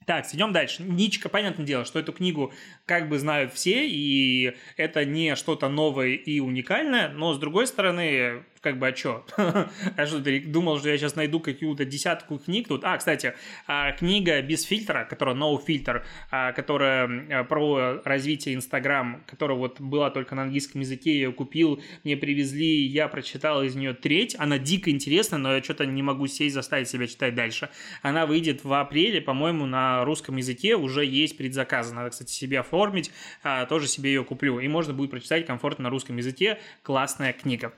Так, 0.08 0.26
идем 0.34 0.54
дальше. 0.54 0.84
Ничка, 0.84 1.28
понятное 1.28 1.66
дело, 1.66 1.84
что 1.84 2.00
эту 2.00 2.14
книгу 2.14 2.54
как 2.86 3.10
бы 3.10 3.20
знают 3.20 3.54
все, 3.54 3.86
и 3.86 4.54
это 4.78 5.04
не 5.04 5.36
что-то 5.36 5.68
новое 5.68 6.12
и 6.12 6.40
уникальное, 6.40 7.10
но 7.10 7.34
с 7.34 7.40
другой 7.40 7.68
стороны, 7.68 8.44
как 8.62 8.80
бы, 8.80 8.88
а 8.88 8.96
что? 8.96 9.26
а 9.38 10.06
что, 10.06 10.22
ты 10.22 10.40
думал, 10.40 10.80
что 10.80 10.90
я 10.90 10.98
сейчас 10.98 11.16
найду 11.16 11.40
какую-то 11.40 11.86
десятку 11.86 12.38
книг 12.40 12.68
тут? 12.68 12.84
А, 12.84 12.98
кстати, 12.98 13.34
а, 13.68 13.92
книга 13.92 14.42
без 14.42 14.64
фильтра, 14.64 15.06
которая 15.10 15.36
No 15.36 15.58
Filter, 15.66 16.04
а, 16.32 16.52
которая 16.54 17.44
про 17.46 18.02
развитие 18.04 18.56
Инстаграм, 18.56 19.24
которая 19.28 19.58
вот 19.58 19.80
была 19.80 20.10
только 20.10 20.36
на 20.36 20.44
английском 20.44 20.82
языке, 20.82 21.12
я 21.12 21.26
ее 21.28 21.32
купил, 21.32 21.82
мне 22.04 22.18
привезли, 22.18 22.86
я 22.86 23.08
прочитал 23.08 23.64
из 23.64 23.76
нее 23.76 23.94
треть, 23.94 24.36
она 24.38 24.58
дико 24.58 24.90
интересная, 24.90 25.40
но 25.40 25.56
я 25.56 25.64
что-то 25.64 25.86
не 25.86 26.02
могу 26.02 26.28
сесть, 26.28 26.56
заставить 26.56 26.90
себя 26.90 27.08
читать 27.08 27.36
дальше. 27.36 27.70
Она 28.02 28.26
выйдет 28.26 28.64
в 28.64 28.74
апреле, 28.74 29.22
по-моему, 29.22 29.66
на 29.66 30.04
русском 30.06 30.38
языке, 30.38 30.76
уже 30.76 31.06
есть 31.06 31.38
предзаказ, 31.38 31.92
надо, 31.92 32.10
кстати, 32.10 32.32
себе 32.32 32.60
оформить, 32.60 33.12
а, 33.44 33.66
тоже 33.66 33.88
себе 33.88 34.14
ее 34.14 34.24
куплю, 34.24 34.60
и 34.60 34.68
можно 34.68 34.94
будет 34.94 35.12
прочитать 35.12 35.46
комфортно 35.46 35.86
на 35.86 35.90
русском 35.90 36.18
языке, 36.18 36.60
классная 36.84 37.34
книга. 37.34 37.74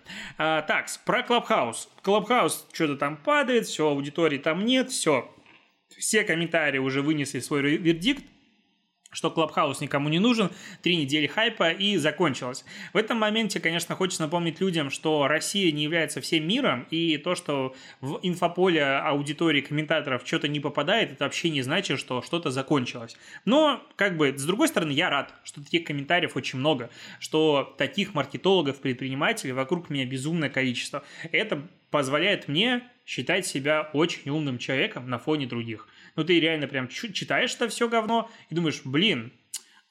Так, 0.69 0.85
про 1.03 1.23
Clubhouse. 1.23 1.89
Clubhouse 2.03 2.67
что-то 2.71 2.95
там 2.95 3.17
падает, 3.17 3.65
все, 3.65 3.87
аудитории 3.87 4.37
там 4.37 4.63
нет, 4.63 4.91
все. 4.91 5.27
Все 5.97 6.23
комментарии 6.23 6.77
уже 6.77 7.01
вынесли 7.01 7.39
свой 7.39 7.63
вердикт 7.63 8.23
что 9.11 9.31
Clubhouse 9.31 9.81
никому 9.81 10.09
не 10.09 10.19
нужен, 10.19 10.51
три 10.81 10.95
недели 10.95 11.27
хайпа 11.27 11.71
и 11.71 11.97
закончилось. 11.97 12.63
В 12.93 12.97
этом 12.97 13.17
моменте, 13.17 13.59
конечно, 13.59 13.95
хочется 13.95 14.23
напомнить 14.23 14.61
людям, 14.61 14.89
что 14.89 15.27
Россия 15.27 15.71
не 15.71 15.83
является 15.83 16.21
всем 16.21 16.47
миром, 16.47 16.85
и 16.91 17.17
то, 17.17 17.35
что 17.35 17.75
в 18.01 18.19
инфополе 18.21 18.83
аудитории 18.83 19.61
комментаторов 19.61 20.23
что-то 20.25 20.47
не 20.47 20.59
попадает, 20.59 21.11
это 21.11 21.23
вообще 21.23 21.49
не 21.49 21.61
значит, 21.61 21.99
что 21.99 22.21
что-то 22.21 22.51
закончилось. 22.51 23.17
Но, 23.45 23.83
как 23.95 24.17
бы, 24.17 24.37
с 24.37 24.43
другой 24.43 24.67
стороны, 24.67 24.91
я 24.91 25.09
рад, 25.09 25.33
что 25.43 25.63
таких 25.63 25.85
комментариев 25.85 26.35
очень 26.35 26.59
много, 26.59 26.89
что 27.19 27.73
таких 27.77 28.13
маркетологов, 28.13 28.79
предпринимателей 28.79 29.53
вокруг 29.53 29.89
меня 29.89 30.05
безумное 30.05 30.49
количество. 30.49 31.03
Это 31.31 31.67
позволяет 31.89 32.47
мне 32.47 32.83
считать 33.05 33.47
себя 33.47 33.89
очень 33.93 34.29
умным 34.29 34.59
человеком 34.59 35.09
на 35.09 35.17
фоне 35.17 35.47
других 35.47 35.87
ну 36.15 36.23
ты 36.23 36.39
реально 36.39 36.67
прям 36.67 36.87
читаешь 36.87 37.53
это 37.55 37.67
все 37.69 37.87
говно 37.87 38.29
и 38.49 38.55
думаешь, 38.55 38.81
блин, 38.83 39.33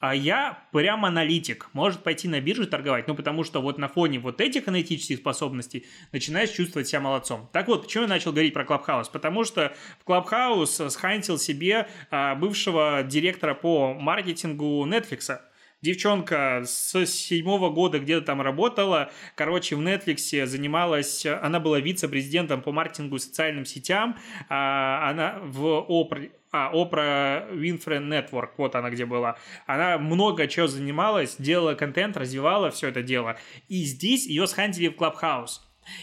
а 0.00 0.14
я 0.14 0.62
прям 0.72 1.04
аналитик, 1.04 1.70
может 1.72 2.04
пойти 2.04 2.28
на 2.28 2.40
биржу 2.40 2.66
торговать, 2.68 3.08
ну 3.08 3.16
потому 3.16 3.42
что 3.42 3.60
вот 3.60 3.78
на 3.78 3.88
фоне 3.88 4.20
вот 4.20 4.40
этих 4.40 4.68
аналитических 4.68 5.18
способностей 5.18 5.86
начинаешь 6.12 6.50
чувствовать 6.50 6.86
себя 6.86 7.00
молодцом. 7.00 7.48
Так 7.52 7.66
вот, 7.66 7.82
почему 7.82 8.04
я 8.04 8.08
начал 8.08 8.30
говорить 8.30 8.54
про 8.54 8.64
Clubhouse? 8.64 9.08
Потому 9.08 9.42
что 9.42 9.74
в 10.00 10.04
Clubhouse 10.04 10.80
схантил 10.90 11.36
себе 11.36 11.88
а, 12.10 12.36
бывшего 12.36 13.02
директора 13.02 13.54
по 13.54 13.92
маркетингу 13.92 14.86
Netflix, 14.86 15.40
девчонка 15.80 16.62
с 16.64 17.06
седьмого 17.06 17.70
года 17.70 17.98
где-то 17.98 18.26
там 18.26 18.42
работала, 18.42 19.10
короче, 19.34 19.76
в 19.76 19.80
Netflix 19.80 20.46
занималась, 20.46 21.24
она 21.26 21.60
была 21.60 21.80
вице-президентом 21.80 22.62
по 22.62 22.72
маркетингу 22.72 23.16
и 23.16 23.20
социальным 23.20 23.64
сетям, 23.64 24.16
а 24.48 25.08
она 25.10 25.38
в 25.42 25.84
Опре, 25.88 26.32
а, 26.50 26.70
Oprah 26.72 27.46
Winfrey 27.50 28.00
Network, 28.00 28.50
вот 28.56 28.74
она 28.74 28.90
где 28.90 29.04
была. 29.04 29.36
Она 29.66 29.98
много 29.98 30.46
чего 30.46 30.66
занималась, 30.66 31.36
делала 31.38 31.74
контент, 31.74 32.16
развивала 32.16 32.70
все 32.70 32.88
это 32.88 33.02
дело. 33.02 33.36
И 33.68 33.84
здесь 33.84 34.26
ее 34.26 34.46
схантили 34.46 34.88
в 34.88 34.96
Clubhouse. 34.96 35.60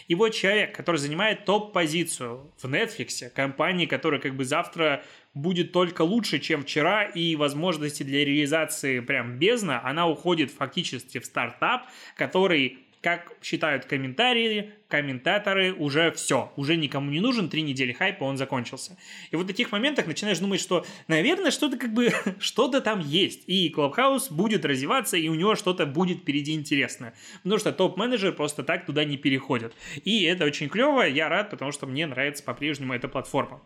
И 0.08 0.16
вот 0.16 0.30
человек, 0.30 0.76
который 0.76 0.98
занимает 0.98 1.46
топ-позицию 1.46 2.52
в 2.58 2.66
Netflix, 2.66 3.30
компании, 3.30 3.86
которая 3.86 4.20
как 4.20 4.36
бы 4.36 4.46
завтра 4.46 5.04
будет 5.34 5.72
только 5.72 6.02
лучше, 6.02 6.40
чем 6.40 6.64
вчера, 6.64 7.04
и 7.04 7.36
возможности 7.36 8.04
для 8.04 8.24
реализации 8.24 9.02
прям 9.02 9.38
бездна, 9.38 9.86
она 9.86 10.08
уходит 10.08 10.52
фактически 10.52 11.20
в 11.20 11.26
стартап, 11.26 11.88
который 12.16 12.85
как 13.06 13.34
считают 13.44 13.86
комментарии, 13.86 14.72
комментаторы, 14.88 15.74
уже 15.74 16.12
все, 16.14 16.52
уже 16.56 16.76
никому 16.76 17.12
не 17.12 17.20
нужен, 17.20 17.50
три 17.50 17.62
недели 17.62 17.92
хайпа, 17.92 18.24
он 18.24 18.36
закончился. 18.36 18.98
И 19.30 19.36
вот 19.36 19.44
в 19.44 19.48
таких 19.48 19.72
моментах 19.72 20.08
начинаешь 20.08 20.40
думать, 20.40 20.60
что, 20.60 20.84
наверное, 21.08 21.52
что-то 21.52 21.78
как 21.78 21.94
бы, 21.94 22.12
что-то 22.40 22.82
там 22.82 23.02
есть, 23.02 23.44
и 23.46 23.72
Clubhouse 23.72 24.34
будет 24.34 24.66
развиваться, 24.66 25.18
и 25.18 25.30
у 25.30 25.36
него 25.36 25.54
что-то 25.54 25.86
будет 25.86 26.22
впереди 26.22 26.56
интересное. 26.56 27.14
Потому 27.44 27.60
что 27.60 27.72
топ-менеджер 27.72 28.32
просто 28.34 28.64
так 28.64 28.88
туда 28.88 29.06
не 29.06 29.18
переходит. 29.18 29.76
И 30.04 30.24
это 30.24 30.44
очень 30.44 30.68
клево, 30.68 31.04
я 31.04 31.30
рад, 31.30 31.52
потому 31.52 31.72
что 31.72 31.86
мне 31.86 32.08
нравится 32.08 32.44
по-прежнему 32.44 32.96
эта 32.96 33.08
платформа. 33.08 33.62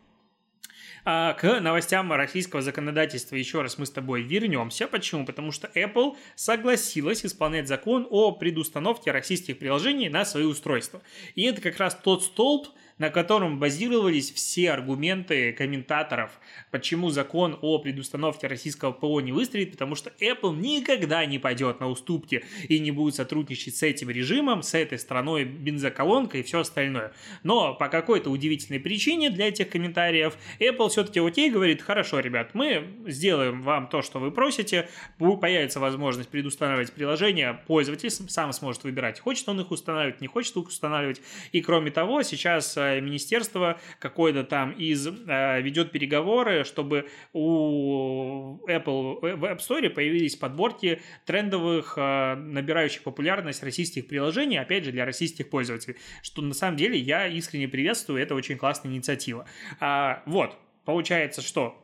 А, 1.06 1.34
к 1.34 1.60
новостям 1.60 2.12
российского 2.12 2.62
законодательства 2.62 3.36
еще 3.36 3.62
раз 3.62 3.78
мы 3.78 3.86
с 3.86 3.92
тобой 3.92 4.22
вернемся. 4.22 4.88
Почему? 4.88 5.26
Потому 5.26 5.52
что 5.52 5.70
Apple 5.76 6.18
согласилась 6.36 7.26
исполнять 7.26 7.68
закон 7.68 8.08
о 8.10 8.32
предустановке 8.32 9.12
российских 9.12 9.60
приложений 9.60 10.10
на 10.10 10.26
свои 10.26 10.44
устройства. 10.44 11.02
И 11.36 11.44
это 11.44 11.62
как 11.62 11.78
раз 11.78 11.96
тот 11.96 12.24
столб, 12.24 12.68
на 13.00 13.10
котором 13.10 13.58
базировались 13.58 14.32
все 14.32 14.72
аргументы 14.72 15.54
комментаторов, 15.54 16.40
почему 16.70 17.10
закон 17.10 17.58
о 17.62 17.80
предустановке 17.80 18.48
российского 18.48 18.92
ПО 18.92 19.22
не 19.22 19.32
выстрелит, 19.32 19.72
потому 19.72 19.96
что 19.96 20.12
Apple 20.20 20.56
никогда 20.56 21.26
не 21.26 21.40
пойдет 21.40 21.80
на 21.80 21.88
уступки 21.88 22.44
и 22.68 22.80
не 22.80 22.92
будет 22.92 23.16
сотрудничать 23.16 23.76
с 23.78 23.84
этим 23.84 24.10
режимом, 24.10 24.62
с 24.62 24.74
этой 24.76 25.00
страной 25.00 25.46
бензоколонкой 25.46 26.42
и 26.42 26.44
все 26.44 26.60
остальное. 26.60 27.14
Но 27.44 27.74
по 27.74 27.88
какой-то 27.88 28.30
удивительной 28.30 28.80
причине 28.80 29.30
для 29.30 29.48
этих 29.48 29.70
комментариев 29.70 30.38
Apple 30.60 30.90
все-таки 30.90 31.20
окей 31.20 31.50
говорит, 31.50 31.82
хорошо, 31.82 32.20
ребят, 32.20 32.54
мы 32.54 32.86
сделаем 33.08 33.62
вам 33.62 33.88
то, 33.88 34.02
что 34.02 34.20
вы 34.20 34.32
просите, 34.32 34.90
появится 35.18 35.80
возможность 35.80 36.30
предустанавливать 36.30 36.92
приложения, 36.92 37.62
пользователь 37.66 38.12
сам 38.12 38.52
сможет 38.52 38.84
выбирать, 38.84 39.20
хочет 39.22 39.48
он 39.48 39.62
их 39.62 39.72
устанавливать, 39.72 40.20
не 40.20 40.28
хочет 40.28 40.58
их 40.58 40.68
устанавливать. 40.68 41.22
И 41.54 41.62
кроме 41.62 41.92
того, 41.92 42.24
сейчас 42.24 42.76
э, 42.76 42.89
министерство 43.00 43.80
какое-то 44.00 44.44
там 44.44 44.72
из 44.72 45.08
э, 45.08 45.62
ведет 45.62 45.92
переговоры, 45.92 46.64
чтобы 46.64 47.08
у 47.34 48.60
Apple 48.68 49.36
в 49.36 49.44
App 49.46 49.58
Store 49.60 49.90
появились 49.90 50.36
подборки 50.36 51.02
трендовых, 51.26 51.94
э, 51.98 52.36
набирающих 52.36 53.04
популярность 53.04 53.64
российских 53.64 54.08
приложений, 54.08 54.58
опять 54.58 54.86
же, 54.86 54.92
для 54.92 55.06
российских 55.06 55.50
пользователей, 55.50 55.98
что 56.22 56.42
на 56.42 56.54
самом 56.54 56.78
деле 56.78 56.98
я 56.98 57.28
искренне 57.28 57.68
приветствую, 57.68 58.22
это 58.22 58.36
очень 58.36 58.58
классная 58.58 58.92
инициатива. 58.92 59.46
А, 59.80 60.24
вот, 60.26 60.58
получается, 60.86 61.42
что 61.42 61.82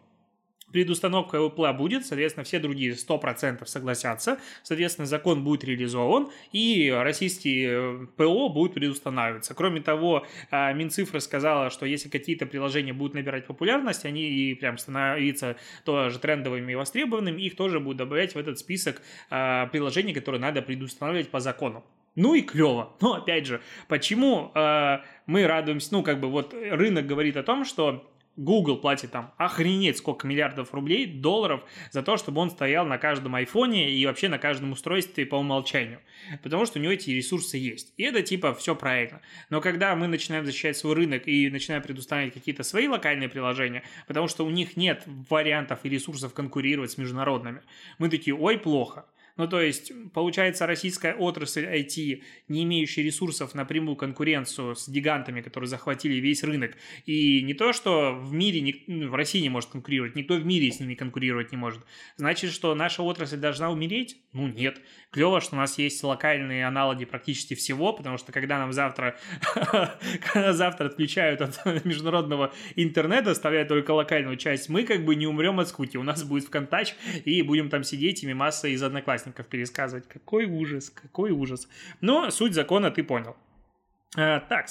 предустановка 0.72 1.38
Apple 1.38 1.74
будет, 1.74 2.05
соответственно, 2.05 2.43
все 2.43 2.60
другие 2.60 2.93
100% 2.93 3.65
согласятся, 3.65 4.39
соответственно, 4.63 5.05
закон 5.05 5.43
будет 5.43 5.63
реализован, 5.63 6.29
и 6.51 6.93
российские 6.95 7.69
э, 7.69 8.05
ПО 8.17 8.50
будут 8.50 8.74
предустанавливаться. 8.74 9.53
Кроме 9.53 9.81
того, 9.81 10.25
а, 10.51 10.74
Минцифра 10.74 11.19
сказала, 11.19 11.69
что 11.69 11.86
если 11.86 12.10
какие-то 12.10 12.45
приложения 12.45 12.93
будут 12.93 13.13
набирать 13.13 13.45
популярность, 13.45 14.05
они 14.05 14.24
и 14.24 14.55
прям 14.55 14.77
становиться 14.77 15.55
тоже 15.84 16.19
трендовыми 16.19 16.72
и 16.72 16.75
востребованными, 16.75 17.41
их 17.41 17.55
тоже 17.55 17.79
будут 17.79 17.98
добавлять 17.98 18.36
в 18.36 18.38
этот 18.38 18.60
список 18.60 19.01
а, 19.29 19.67
приложений, 19.67 20.13
которые 20.13 20.41
надо 20.41 20.62
предустанавливать 20.62 21.29
по 21.29 21.39
закону. 21.39 21.86
Ну 22.15 22.34
и 22.34 22.41
клево. 22.41 22.95
Но 23.01 23.15
опять 23.15 23.45
же, 23.45 23.62
почему 23.89 24.51
э, 24.55 25.00
мы 25.25 25.45
радуемся? 25.45 25.89
Ну, 25.91 26.01
как 26.01 26.22
бы 26.22 26.29
вот 26.29 26.53
рынок 26.53 27.05
говорит 27.05 27.36
о 27.36 27.43
том, 27.43 27.65
что 27.65 28.10
Google 28.38 28.77
платит 28.77 29.12
там 29.12 29.34
охренеть 29.38 29.98
сколько 29.98 30.27
миллиардов 30.27 30.74
рублей, 30.74 31.06
долларов 31.06 31.63
за 31.92 32.04
то, 32.04 32.18
чтобы 32.18 32.42
он 32.42 32.50
стоял 32.50 32.86
на 32.86 32.98
каждом 32.98 33.36
айфоне 33.36 33.92
и 33.92 34.06
вообще 34.06 34.30
на 34.30 34.38
каждом 34.38 34.72
устройстве 34.72 35.25
по 35.25 35.36
умолчанию. 35.36 36.00
Потому 36.44 36.65
что 36.65 36.80
у 36.80 36.82
него 36.82 36.94
эти 36.94 37.12
ресурсы 37.12 37.58
есть. 37.58 37.94
И 37.98 38.04
это 38.04 38.22
типа 38.22 38.54
все 38.54 38.75
правильно. 38.75 39.22
Но 39.50 39.62
когда 39.62 39.96
мы 39.96 40.08
начинаем 40.08 40.46
защищать 40.46 40.77
свой 40.77 40.96
рынок 40.96 41.27
и 41.27 41.50
начинаем 41.50 41.82
предоставлять 41.82 42.34
какие-то 42.34 42.63
свои 42.63 42.88
локальные 42.88 43.30
приложения, 43.30 43.84
потому 44.08 44.27
что 44.27 44.46
у 44.46 44.50
них 44.50 44.75
нет 44.75 45.04
вариантов 45.30 45.80
и 45.84 45.89
ресурсов 45.89 46.34
конкурировать 46.34 46.92
с 46.92 46.98
международными, 46.98 47.62
мы 48.00 48.10
такие, 48.10 48.36
ой, 48.36 48.58
плохо. 48.58 49.06
Ну, 49.38 49.48
то 49.48 49.60
есть, 49.60 49.92
получается, 50.13 50.65
российская 50.65 51.13
отрасль 51.13 51.65
IT, 51.65 52.24
не 52.48 52.63
имеющая 52.63 53.04
ресурсов 53.04 53.54
на 53.54 53.65
прямую 53.65 53.98
конкуренцию 53.98 54.75
с 54.75 54.88
гигантами, 54.88 55.42
которые 55.42 55.68
захватили 55.68 56.15
весь 56.15 56.44
рынок, 56.44 56.77
и 57.06 57.42
не 57.42 57.54
то, 57.54 57.74
что 57.74 58.13
в 58.13 58.34
мире, 58.34 58.82
ну, 58.88 59.10
в 59.10 59.15
России 59.15 59.42
не 59.42 59.50
может 59.50 59.72
конкурировать, 59.72 60.15
никто 60.15 60.36
в 60.36 60.46
мире 60.46 60.72
с 60.72 60.80
ними 60.80 60.96
конкурировать 60.96 61.51
не 61.51 61.58
может. 61.58 61.82
Значит, 62.15 62.51
что 62.51 62.74
наша 62.75 63.04
отрасль 63.04 63.38
должна 63.38 63.72
умереть? 63.72 64.18
Ну, 64.32 64.48
нет. 64.48 64.80
Клево, 65.12 65.42
что 65.42 65.56
у 65.56 65.60
нас 65.60 65.77
есть 65.77 66.01
локальные 66.01 66.65
аналоги 66.65 67.04
практически 67.04 67.56
всего, 67.56 67.92
потому 67.92 68.18
что 68.18 68.32
когда 68.32 68.58
нам 68.58 68.72
завтра, 68.72 69.18
когда 70.34 70.54
завтра 70.54 70.86
отключают 70.86 71.42
от 71.42 71.60
международного 71.86 72.54
интернета, 72.77 73.32
оставляют 73.32 73.68
только 73.68 73.92
локальную 73.92 74.38
часть, 74.38 74.70
мы 74.70 74.84
как 74.84 75.04
бы 75.04 75.15
не 75.15 75.27
умрем 75.27 75.60
от 75.60 75.68
скуки. 75.68 75.98
У 75.98 76.04
нас 76.04 76.24
будет 76.24 76.46
ВКонтач, 76.46 76.96
и 77.25 77.42
будем 77.42 77.70
там 77.70 77.84
сидеть 77.84 78.24
и 78.24 78.27
мимасы 78.27 78.72
из 78.72 78.82
одноклассников 78.82 79.25
одноклассников 79.25 79.48
пересказывать. 79.48 80.08
Какой 80.08 80.46
ужас, 80.46 80.89
какой 80.89 81.32
ужас. 81.32 81.67
Но 82.01 82.29
суть 82.32 82.53
закона 82.53 82.91
ты 82.91 83.03
понял. 83.03 83.36
А, 84.17 84.39
так, 84.39 84.67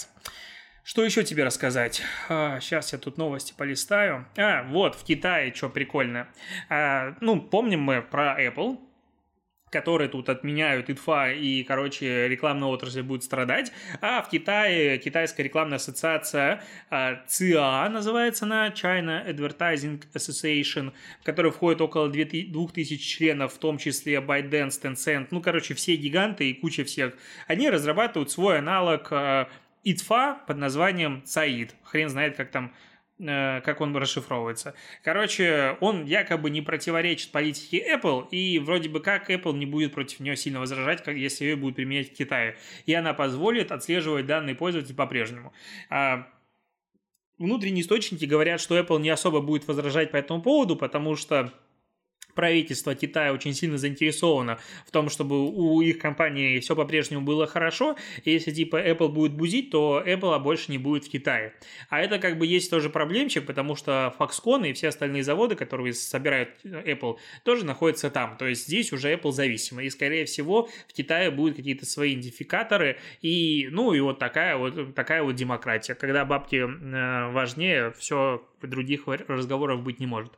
что 0.84 1.04
еще 1.04 1.24
тебе 1.24 1.44
рассказать? 1.44 2.02
А, 2.28 2.60
сейчас 2.60 2.92
я 2.92 2.98
тут 2.98 3.18
новости 3.18 3.54
полистаю. 3.56 4.26
А, 4.36 4.62
вот, 4.64 4.94
в 4.94 5.04
Китае 5.04 5.52
что 5.54 5.68
прикольно. 5.68 6.28
А, 6.68 7.16
ну, 7.20 7.40
помним 7.40 7.80
мы 7.80 8.02
про 8.02 8.40
Apple, 8.40 8.78
которые 9.74 10.08
тут 10.08 10.28
отменяют 10.28 10.88
ИТФА 10.88 11.32
и, 11.32 11.64
короче, 11.64 12.28
рекламная 12.28 12.68
отрасль 12.68 13.02
будет 13.02 13.24
страдать. 13.24 13.72
А 14.00 14.22
в 14.22 14.28
Китае 14.30 14.98
китайская 14.98 15.42
рекламная 15.42 15.78
ассоциация 15.78 16.62
ЦИА 17.26 17.88
называется 17.88 18.44
она, 18.44 18.68
China 18.68 19.26
Advertising 19.28 20.00
Association, 20.14 20.92
в 21.20 21.24
которой 21.24 21.50
входит 21.50 21.80
около 21.80 22.08
2000 22.08 22.96
членов, 22.98 23.52
в 23.52 23.58
том 23.58 23.78
числе 23.78 24.18
ByteDance, 24.18 24.80
Tencent, 24.80 25.26
ну, 25.32 25.40
короче, 25.40 25.74
все 25.74 25.96
гиганты 25.96 26.50
и 26.50 26.54
куча 26.54 26.84
всех. 26.84 27.14
Они 27.48 27.68
разрабатывают 27.68 28.30
свой 28.30 28.58
аналог 28.58 29.12
ИТФА 29.82 30.38
под 30.46 30.56
названием 30.56 31.22
ЦАИД. 31.24 31.74
Хрен 31.82 32.08
знает, 32.08 32.36
как 32.36 32.52
там 32.52 32.72
как 33.18 33.80
он 33.80 33.96
расшифровывается. 33.96 34.74
Короче, 35.02 35.76
он 35.80 36.04
якобы 36.04 36.50
не 36.50 36.62
противоречит 36.62 37.30
политике 37.30 37.94
Apple, 37.94 38.28
и 38.30 38.58
вроде 38.58 38.88
бы 38.88 39.00
как 39.00 39.30
Apple 39.30 39.56
не 39.56 39.66
будет 39.66 39.92
против 39.92 40.20
нее 40.20 40.36
сильно 40.36 40.60
возражать, 40.60 41.02
как 41.02 41.16
если 41.16 41.44
ее 41.44 41.56
будет 41.56 41.76
применять 41.76 42.10
в 42.10 42.14
Китае. 42.14 42.56
И 42.86 42.94
она 42.94 43.14
позволит 43.14 43.70
отслеживать 43.70 44.26
данные 44.26 44.56
пользователя 44.56 44.96
по-прежнему. 44.96 45.52
А 45.90 46.26
внутренние 47.38 47.82
источники 47.82 48.24
говорят, 48.24 48.60
что 48.60 48.78
Apple 48.78 49.00
не 49.00 49.10
особо 49.10 49.40
будет 49.40 49.66
возражать 49.68 50.10
по 50.10 50.16
этому 50.16 50.42
поводу, 50.42 50.74
потому 50.76 51.14
что 51.14 51.52
правительство 52.34 52.94
Китая 52.94 53.32
очень 53.32 53.54
сильно 53.54 53.78
заинтересовано 53.78 54.58
в 54.86 54.90
том, 54.90 55.08
чтобы 55.08 55.48
у 55.50 55.80
их 55.80 55.98
компании 55.98 56.58
все 56.60 56.76
по-прежнему 56.76 57.22
было 57.22 57.46
хорошо, 57.46 57.96
и 58.24 58.30
если 58.30 58.50
типа 58.50 58.76
Apple 58.76 59.08
будет 59.08 59.32
бузить, 59.32 59.70
то 59.70 60.02
Apple 60.04 60.38
больше 60.40 60.70
не 60.70 60.78
будет 60.78 61.04
в 61.04 61.10
Китае. 61.10 61.54
А 61.88 62.00
это 62.00 62.18
как 62.18 62.38
бы 62.38 62.46
есть 62.46 62.70
тоже 62.70 62.90
проблемчик, 62.90 63.46
потому 63.46 63.76
что 63.76 64.14
Foxconn 64.18 64.68
и 64.68 64.72
все 64.72 64.88
остальные 64.88 65.22
заводы, 65.22 65.54
которые 65.54 65.92
собирают 65.94 66.50
Apple, 66.64 67.18
тоже 67.44 67.64
находятся 67.64 68.10
там. 68.10 68.36
То 68.36 68.46
есть 68.46 68.66
здесь 68.66 68.92
уже 68.92 69.12
Apple 69.12 69.32
зависимо. 69.32 69.82
И, 69.82 69.90
скорее 69.90 70.24
всего, 70.24 70.68
в 70.88 70.92
Китае 70.92 71.30
будут 71.30 71.56
какие-то 71.56 71.86
свои 71.86 72.14
идентификаторы, 72.14 72.98
и, 73.22 73.68
ну, 73.70 73.92
и 73.92 74.00
вот 74.00 74.18
такая 74.18 74.56
вот, 74.56 74.94
такая 74.94 75.22
вот 75.22 75.34
демократия. 75.34 75.94
Когда 75.94 76.24
бабки 76.24 76.56
э, 76.56 77.32
важнее, 77.32 77.92
все 77.98 78.42
других 78.66 79.06
разговоров 79.06 79.82
быть 79.82 80.00
не 80.00 80.06
может. 80.06 80.32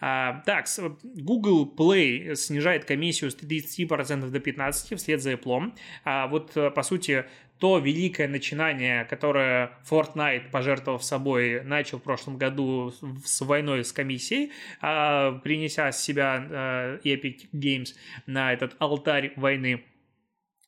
А, 0.00 0.42
так, 0.46 0.66
Google 1.02 1.72
Play 1.76 2.34
снижает 2.34 2.84
комиссию 2.84 3.30
с 3.30 3.36
30% 3.36 4.30
до 4.30 4.38
15% 4.38 4.96
вслед 4.96 5.22
за 5.22 5.32
Apple. 5.32 5.72
А, 6.04 6.26
вот, 6.26 6.56
э, 6.56 6.70
по 6.70 6.82
сути, 6.82 7.24
то 7.58 7.78
великое 7.78 8.28
начинание, 8.28 9.04
которое 9.04 9.72
Fortnite, 9.88 10.50
пожертвовав 10.50 11.02
собой, 11.02 11.62
начал 11.64 11.98
в 11.98 12.02
прошлом 12.02 12.36
году 12.36 12.92
с 13.24 13.40
войной 13.40 13.84
с 13.84 13.92
комиссией, 13.92 14.52
а, 14.80 15.32
принеся 15.38 15.90
себя 15.92 16.46
э, 16.48 16.98
Epic 17.04 17.48
Games 17.52 17.94
на 18.26 18.52
этот 18.52 18.76
алтарь 18.78 19.32
войны, 19.36 19.84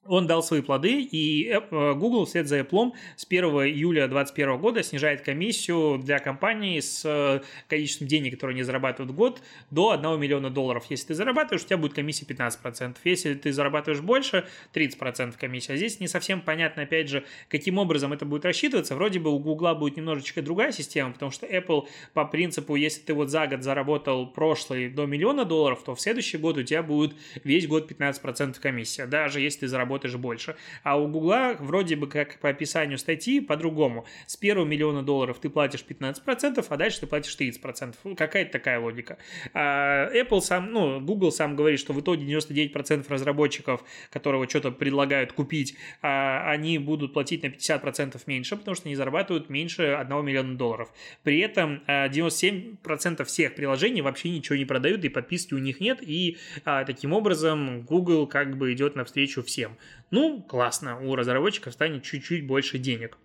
он 0.08 0.26
дал 0.26 0.42
свои 0.42 0.62
плоды, 0.62 1.02
и 1.02 1.48
э, 1.48 1.61
Google 1.94 2.24
вслед 2.24 2.48
за 2.48 2.61
Apple 2.61 2.92
с 3.16 3.26
1 3.28 3.44
июля 3.44 4.08
2021 4.08 4.58
года 4.58 4.82
снижает 4.82 5.20
комиссию 5.20 5.98
для 6.02 6.18
компаний 6.18 6.80
с 6.80 7.02
э, 7.04 7.42
количеством 7.68 8.08
денег, 8.08 8.34
которые 8.34 8.54
они 8.54 8.62
зарабатывают 8.62 9.12
в 9.12 9.14
год, 9.14 9.42
до 9.70 9.90
1 9.90 10.18
миллиона 10.18 10.50
долларов. 10.50 10.87
Если 10.88 11.08
ты 11.08 11.14
зарабатываешь, 11.14 11.64
у 11.64 11.66
тебя 11.66 11.76
будет 11.76 11.92
комиссия 11.92 12.24
15%. 12.24 12.96
Если 13.04 13.34
ты 13.34 13.52
зарабатываешь 13.52 14.00
больше, 14.00 14.46
30% 14.72 15.34
комиссия. 15.38 15.74
А 15.74 15.76
здесь 15.76 16.00
не 16.00 16.08
совсем 16.08 16.40
понятно, 16.40 16.82
опять 16.82 17.08
же, 17.08 17.24
каким 17.48 17.78
образом 17.78 18.12
это 18.12 18.24
будет 18.24 18.44
рассчитываться. 18.44 18.94
Вроде 18.94 19.18
бы 19.18 19.30
у 19.30 19.38
Google 19.38 19.74
будет 19.74 19.96
немножечко 19.98 20.40
другая 20.40 20.72
система, 20.72 21.12
потому 21.12 21.30
что 21.30 21.46
Apple 21.46 21.87
по 22.14 22.24
принципу, 22.24 22.76
если 22.76 23.02
ты 23.02 23.12
вот 23.12 23.28
за 23.28 23.46
год 23.46 23.62
заработал 23.62 24.26
прошлый 24.26 24.88
до 24.88 25.04
миллиона 25.04 25.44
долларов, 25.44 25.82
то 25.84 25.94
в 25.94 26.00
следующий 26.00 26.38
год 26.38 26.56
у 26.56 26.62
тебя 26.62 26.82
будет 26.82 27.14
весь 27.44 27.66
год 27.66 27.90
15% 27.90 28.58
комиссия. 28.61 29.06
Даже 29.06 29.40
если 29.40 29.61
ты 29.61 29.68
заработаешь 29.88 29.98
работаешь 29.98 30.16
больше. 30.16 30.57
А 30.83 30.98
у 30.98 31.09
Гугла 31.09 31.57
вроде 31.59 31.96
бы 31.96 32.07
как 32.07 32.38
по 32.40 32.48
описанию 32.48 32.98
статьи 32.98 33.40
по-другому. 33.40 34.05
С 34.27 34.37
первого 34.37 34.66
миллиона 34.66 35.03
долларов 35.03 35.38
ты 35.40 35.48
платишь 35.48 35.85
15%, 35.88 36.64
а 36.68 36.77
дальше 36.77 37.01
ты 37.01 37.07
платишь 37.07 37.37
30%. 37.37 38.14
Какая-то 38.14 38.53
такая 38.53 38.79
логика. 38.81 39.18
А 39.55 40.11
Apple 40.12 40.40
сам, 40.40 40.72
ну, 40.72 41.01
Google 41.01 41.33
сам 41.33 41.57
говорит, 41.57 41.81
что 41.81 41.92
в 41.92 42.01
итоге 42.01 42.27
99% 42.27 43.07
разработчиков, 43.09 43.83
которые 44.11 44.46
что-то 44.48 44.70
предлагают 44.70 45.33
купить, 45.33 45.77
а, 46.03 46.51
они 46.51 46.79
будут 46.79 47.12
платить 47.12 47.42
на 47.42 47.48
50% 47.48 48.20
меньше, 48.27 48.57
потому 48.57 48.74
что 48.74 48.88
они 48.88 48.96
зарабатывают 48.96 49.51
меньше 49.51 49.96
1 49.98 50.24
миллиона 50.24 50.57
долларов. 50.57 50.88
При 51.22 51.40
этом 51.40 51.83
97% 51.87 53.20
а, 53.20 53.24
всех 53.24 53.55
приложений 53.55 54.03
вообще 54.03 54.31
ничего 54.31 54.57
не 54.57 54.64
продают, 54.64 55.05
и 55.05 55.09
подписки 55.09 55.55
у 55.55 55.59
них 55.59 55.81
нет, 55.81 55.98
и 56.03 56.37
а, 56.64 56.85
таким 56.85 57.12
образом 57.12 57.83
Google 57.83 58.27
как 58.27 58.57
бы 58.57 58.72
идет 58.72 58.96
навстречу 58.96 59.42
всем. 59.42 59.78
Ну, 60.11 60.43
классно, 60.43 61.01
у 61.01 61.14
разработчиков 61.14 61.73
станет 61.73 62.03
чуть-чуть 62.03 62.47
больше 62.47 62.79
денег. 62.79 63.19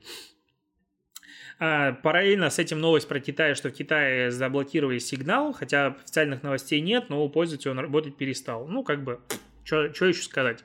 А, 1.60 1.94
параллельно 1.94 2.50
с 2.50 2.60
этим 2.60 2.80
новость 2.80 3.08
про 3.08 3.20
Китай, 3.20 3.56
что 3.56 3.70
в 3.70 3.74
Китае 3.74 4.32
заблокировали 4.32 5.00
сигнал, 5.00 5.54
хотя 5.54 5.88
официальных 5.88 6.44
новостей 6.44 6.82
нет, 6.82 7.10
но 7.10 7.24
у 7.24 7.30
пользователя 7.30 7.72
он 7.72 7.80
работать 7.80 8.18
перестал. 8.18 8.68
Ну, 8.68 8.84
как 8.84 9.04
бы 9.04 9.22
что 9.64 10.06
еще 10.06 10.22
сказать? 10.22 10.64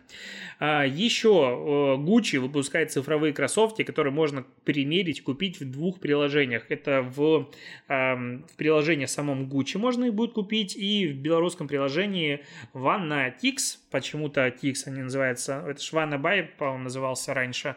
А, 0.59 0.85
еще 0.85 1.97
Gucci 1.99 2.39
выпускает 2.39 2.91
цифровые 2.91 3.33
кроссовки, 3.33 3.83
которые 3.83 4.13
можно 4.13 4.45
примерить, 4.65 5.23
купить 5.23 5.61
в 5.61 5.71
двух 5.71 6.01
приложениях. 6.01 6.65
Это 6.69 7.03
в, 7.03 7.51
в 7.89 8.57
приложении 8.57 9.07
самом 9.07 9.49
Gucci 9.49 9.79
можно 9.79 10.07
их 10.07 10.15
будет 10.15 10.33
купить, 10.33 10.77
и 10.77 11.07
в 11.07 11.17
белорусском 11.17 11.69
приложении 11.69 12.45
Vanna 12.75 13.33
Tix, 13.43 13.79
почему-то 13.91 14.49
Tix 14.49 14.83
они 14.87 15.03
называются, 15.03 15.65
это 15.67 15.81
ж 15.81 15.93
Vanna 15.93 16.21
Buy, 16.21 16.49
по-моему, 16.59 16.85
назывался 16.85 17.35
раньше, 17.35 17.77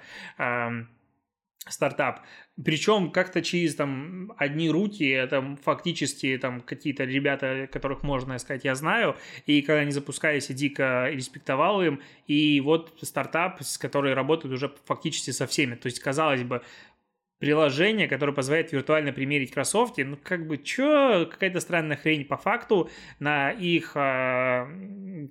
стартап. 1.67 2.21
Причем 2.63 3.11
как-то 3.11 3.41
через 3.41 3.75
там 3.75 4.33
одни 4.37 4.69
руки, 4.69 5.07
это 5.07 5.57
фактически 5.63 6.37
там 6.37 6.61
какие-то 6.61 7.05
ребята, 7.05 7.67
которых 7.71 8.03
можно 8.03 8.37
сказать, 8.39 8.65
я 8.65 8.75
знаю, 8.75 9.15
и 9.45 9.61
когда 9.61 9.81
они 9.81 9.91
запускались, 9.91 10.49
я 10.49 10.55
дико 10.55 11.09
респектовал 11.09 11.81
им, 11.81 12.01
и 12.27 12.59
вот 12.59 12.97
стартап, 13.01 13.61
с 13.61 13.77
который 13.77 14.13
работает 14.13 14.53
уже 14.53 14.71
фактически 14.85 15.31
со 15.31 15.47
всеми. 15.47 15.75
То 15.75 15.87
есть, 15.87 15.99
казалось 15.99 16.43
бы, 16.43 16.61
приложение, 17.41 18.07
которое 18.07 18.33
позволяет 18.33 18.71
виртуально 18.71 19.11
примерить 19.11 19.51
кроссовки, 19.51 20.01
ну, 20.01 20.15
как 20.21 20.45
бы, 20.45 20.57
чё, 20.59 21.27
какая-то 21.29 21.59
странная 21.59 21.97
хрень 21.97 22.23
по 22.23 22.37
факту 22.37 22.89
на 23.19 23.49
их, 23.49 23.93
а, 23.95 24.69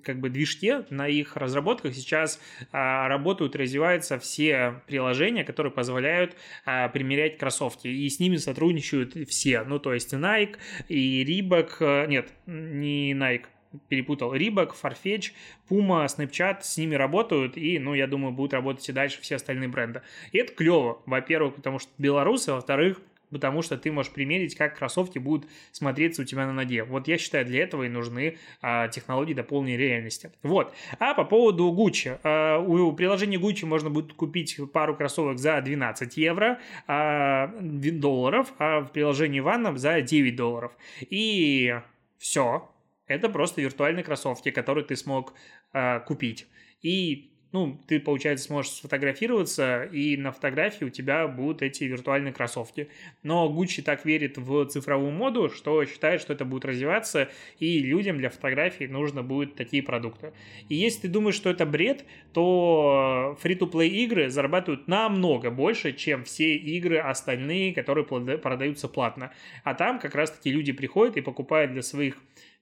как 0.03 0.19
бы, 0.19 0.29
движке, 0.29 0.85
на 0.89 1.07
их 1.07 1.37
разработках 1.37 1.95
сейчас 1.95 2.39
а, 2.73 3.07
работают, 3.07 3.55
развиваются 3.55 4.19
все 4.19 4.81
приложения, 4.87 5.45
которые 5.45 5.71
позволяют 5.71 6.35
а, 6.65 6.89
примерять 6.89 7.37
кроссовки, 7.37 7.87
и 7.87 8.09
с 8.09 8.19
ними 8.19 8.35
сотрудничают 8.35 9.13
все, 9.29 9.63
ну, 9.63 9.79
то 9.79 9.93
есть 9.93 10.13
Nike 10.13 10.57
и 10.89 11.23
Reebok, 11.23 12.07
нет, 12.07 12.27
не 12.45 13.13
Nike, 13.13 13.45
перепутал. 13.87 14.33
Рибок, 14.33 14.75
Farfetch, 14.81 15.31
Puma, 15.69 16.05
Snapchat 16.05 16.59
с 16.61 16.77
ними 16.77 16.95
работают, 16.95 17.57
и, 17.57 17.79
ну, 17.79 17.93
я 17.93 18.07
думаю, 18.07 18.33
будут 18.33 18.53
работать 18.53 18.87
и 18.87 18.91
дальше 18.91 19.21
все 19.21 19.35
остальные 19.35 19.69
бренды. 19.69 20.01
И 20.31 20.37
это 20.37 20.53
клево, 20.53 21.01
во-первых, 21.05 21.55
потому 21.55 21.79
что 21.79 21.89
белорусы, 21.97 22.53
во-вторых, 22.53 23.01
потому 23.31 23.61
что 23.61 23.77
ты 23.77 23.91
можешь 23.91 24.11
примерить, 24.11 24.55
как 24.55 24.77
кроссовки 24.77 25.17
будут 25.17 25.49
смотреться 25.71 26.21
у 26.21 26.25
тебя 26.25 26.45
на 26.45 26.53
ноге. 26.53 26.83
Вот 26.83 27.07
я 27.07 27.17
считаю, 27.17 27.45
для 27.45 27.63
этого 27.63 27.83
и 27.83 27.89
нужны 27.89 28.37
а, 28.61 28.87
технологии 28.89 29.33
дополненной 29.33 29.77
реальности. 29.77 30.31
Вот. 30.43 30.73
А 30.99 31.13
по 31.13 31.23
поводу 31.23 31.71
Gucci. 31.71 32.19
А, 32.23 32.59
у 32.59 32.91
приложения 32.91 33.37
Gucci 33.37 33.65
можно 33.65 33.89
будет 33.89 34.13
купить 34.13 34.59
пару 34.71 34.95
кроссовок 34.95 35.39
за 35.39 35.59
12 35.61 36.17
евро, 36.17 36.59
а, 36.87 37.53
долларов, 37.59 38.53
а 38.59 38.81
в 38.81 38.91
приложении 38.91 39.39
Ванна 39.39 39.75
за 39.77 40.01
9 40.01 40.35
долларов. 40.35 40.73
И 41.09 41.73
все. 42.17 42.70
Это 43.13 43.29
просто 43.29 43.61
виртуальные 43.61 44.03
кроссовки, 44.03 44.51
которые 44.51 44.85
ты 44.85 44.95
смог 44.95 45.33
э, 45.73 45.99
купить. 46.01 46.47
И 46.81 47.31
ну, 47.51 47.77
ты, 47.85 47.99
получается, 47.99 48.45
сможешь 48.45 48.71
сфотографироваться, 48.71 49.83
и 49.83 50.15
на 50.15 50.31
фотографии 50.31 50.85
у 50.85 50.89
тебя 50.89 51.27
будут 51.27 51.61
эти 51.61 51.83
виртуальные 51.83 52.33
кроссовки. 52.33 52.87
Но 53.23 53.51
Gucci 53.51 53.81
так 53.81 54.05
верит 54.05 54.37
в 54.37 54.65
цифровую 54.67 55.11
моду, 55.11 55.49
что 55.49 55.83
считает, 55.85 56.21
что 56.21 56.33
это 56.33 56.45
будет 56.45 56.63
развиваться, 56.63 57.29
и 57.59 57.79
людям 57.79 58.17
для 58.17 58.29
фотографий 58.29 58.87
нужно 58.87 59.21
будет 59.21 59.55
такие 59.55 59.83
продукты. 59.83 60.31
И 60.69 60.75
если 60.75 61.01
ты 61.01 61.07
думаешь, 61.09 61.35
что 61.35 61.49
это 61.49 61.65
бред, 61.65 62.05
то 62.31 63.37
free-to-play 63.43 63.87
игры 63.87 64.29
зарабатывают 64.29 64.87
намного 64.87 65.51
больше, 65.51 65.91
чем 65.91 66.23
все 66.23 66.55
игры 66.55 66.99
остальные, 66.99 67.73
которые 67.73 68.05
продаются 68.05 68.87
платно. 68.87 69.33
А 69.65 69.73
там 69.73 69.99
как 69.99 70.15
раз-таки 70.15 70.51
люди 70.51 70.71
приходят 70.71 71.17
и 71.17 71.21
покупают 71.21 71.73
для 71.73 71.81
своих 71.81 72.15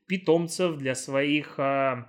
питомцев, 0.09 0.77
для 0.77 0.95
своих 0.95 1.59
э, 1.59 2.03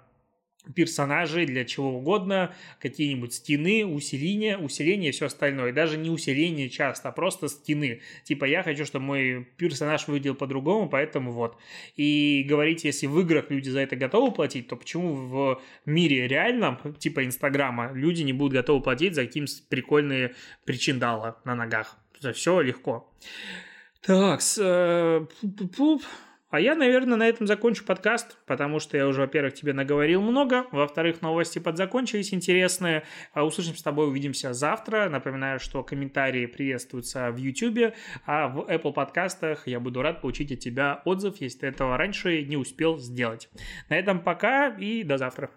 персонажей, 0.74 1.44
для 1.44 1.64
чего 1.64 1.98
угодно, 1.98 2.54
какие-нибудь 2.80 3.34
стены, 3.34 3.84
усиления, 3.84 4.56
усиление 4.56 5.10
и 5.10 5.12
все 5.12 5.26
остальное. 5.26 5.72
даже 5.72 5.98
не 5.98 6.08
усиление 6.08 6.70
часто, 6.70 7.10
а 7.10 7.12
просто 7.12 7.48
стены. 7.48 8.00
Типа 8.24 8.46
я 8.46 8.62
хочу, 8.62 8.86
чтобы 8.86 9.04
мой 9.04 9.48
персонаж 9.58 10.08
выглядел 10.08 10.34
по-другому, 10.34 10.88
поэтому 10.88 11.30
вот. 11.30 11.58
И 11.96 12.44
говорить, 12.48 12.84
если 12.84 13.06
в 13.06 13.20
играх 13.20 13.50
люди 13.50 13.68
за 13.68 13.80
это 13.80 13.96
готовы 13.96 14.32
платить, 14.32 14.66
то 14.68 14.76
почему 14.76 15.14
в 15.14 15.62
мире 15.84 16.26
реальном, 16.26 16.78
типа 16.98 17.24
Инстаграма, 17.24 17.92
люди 17.92 18.22
не 18.22 18.32
будут 18.32 18.54
готовы 18.54 18.82
платить 18.82 19.14
за 19.14 19.26
какие-то 19.26 19.52
прикольные 19.68 20.34
причиндалы 20.64 21.34
на 21.44 21.54
ногах? 21.54 21.98
За 22.18 22.32
все 22.32 22.60
легко. 22.60 23.12
Так, 24.02 24.40
с, 24.40 24.58
э, 24.58 25.26
а 26.50 26.60
я, 26.60 26.74
наверное, 26.74 27.16
на 27.16 27.28
этом 27.28 27.46
закончу 27.46 27.84
подкаст, 27.84 28.36
потому 28.46 28.80
что 28.80 28.96
я 28.96 29.06
уже, 29.06 29.20
во-первых, 29.20 29.54
тебе 29.54 29.72
наговорил 29.72 30.20
много, 30.20 30.66
во-вторых, 30.72 31.22
новости 31.22 31.58
подзакончились 31.58 32.34
интересные. 32.34 33.04
А 33.32 33.44
услышимся 33.44 33.80
с 33.80 33.82
тобой, 33.82 34.08
увидимся 34.08 34.52
завтра. 34.52 35.08
Напоминаю, 35.08 35.60
что 35.60 35.82
комментарии 35.82 36.46
приветствуются 36.46 37.30
в 37.30 37.36
YouTube, 37.36 37.94
а 38.26 38.48
в 38.48 38.60
Apple 38.68 38.92
подкастах 38.92 39.66
я 39.66 39.78
буду 39.80 40.02
рад 40.02 40.20
получить 40.20 40.50
от 40.52 40.58
тебя 40.58 41.02
отзыв, 41.04 41.40
если 41.40 41.60
ты 41.60 41.66
этого 41.68 41.96
раньше 41.96 42.42
не 42.42 42.56
успел 42.56 42.98
сделать. 42.98 43.48
На 43.88 43.96
этом 43.96 44.20
пока 44.20 44.68
и 44.68 45.04
до 45.04 45.18
завтра. 45.18 45.50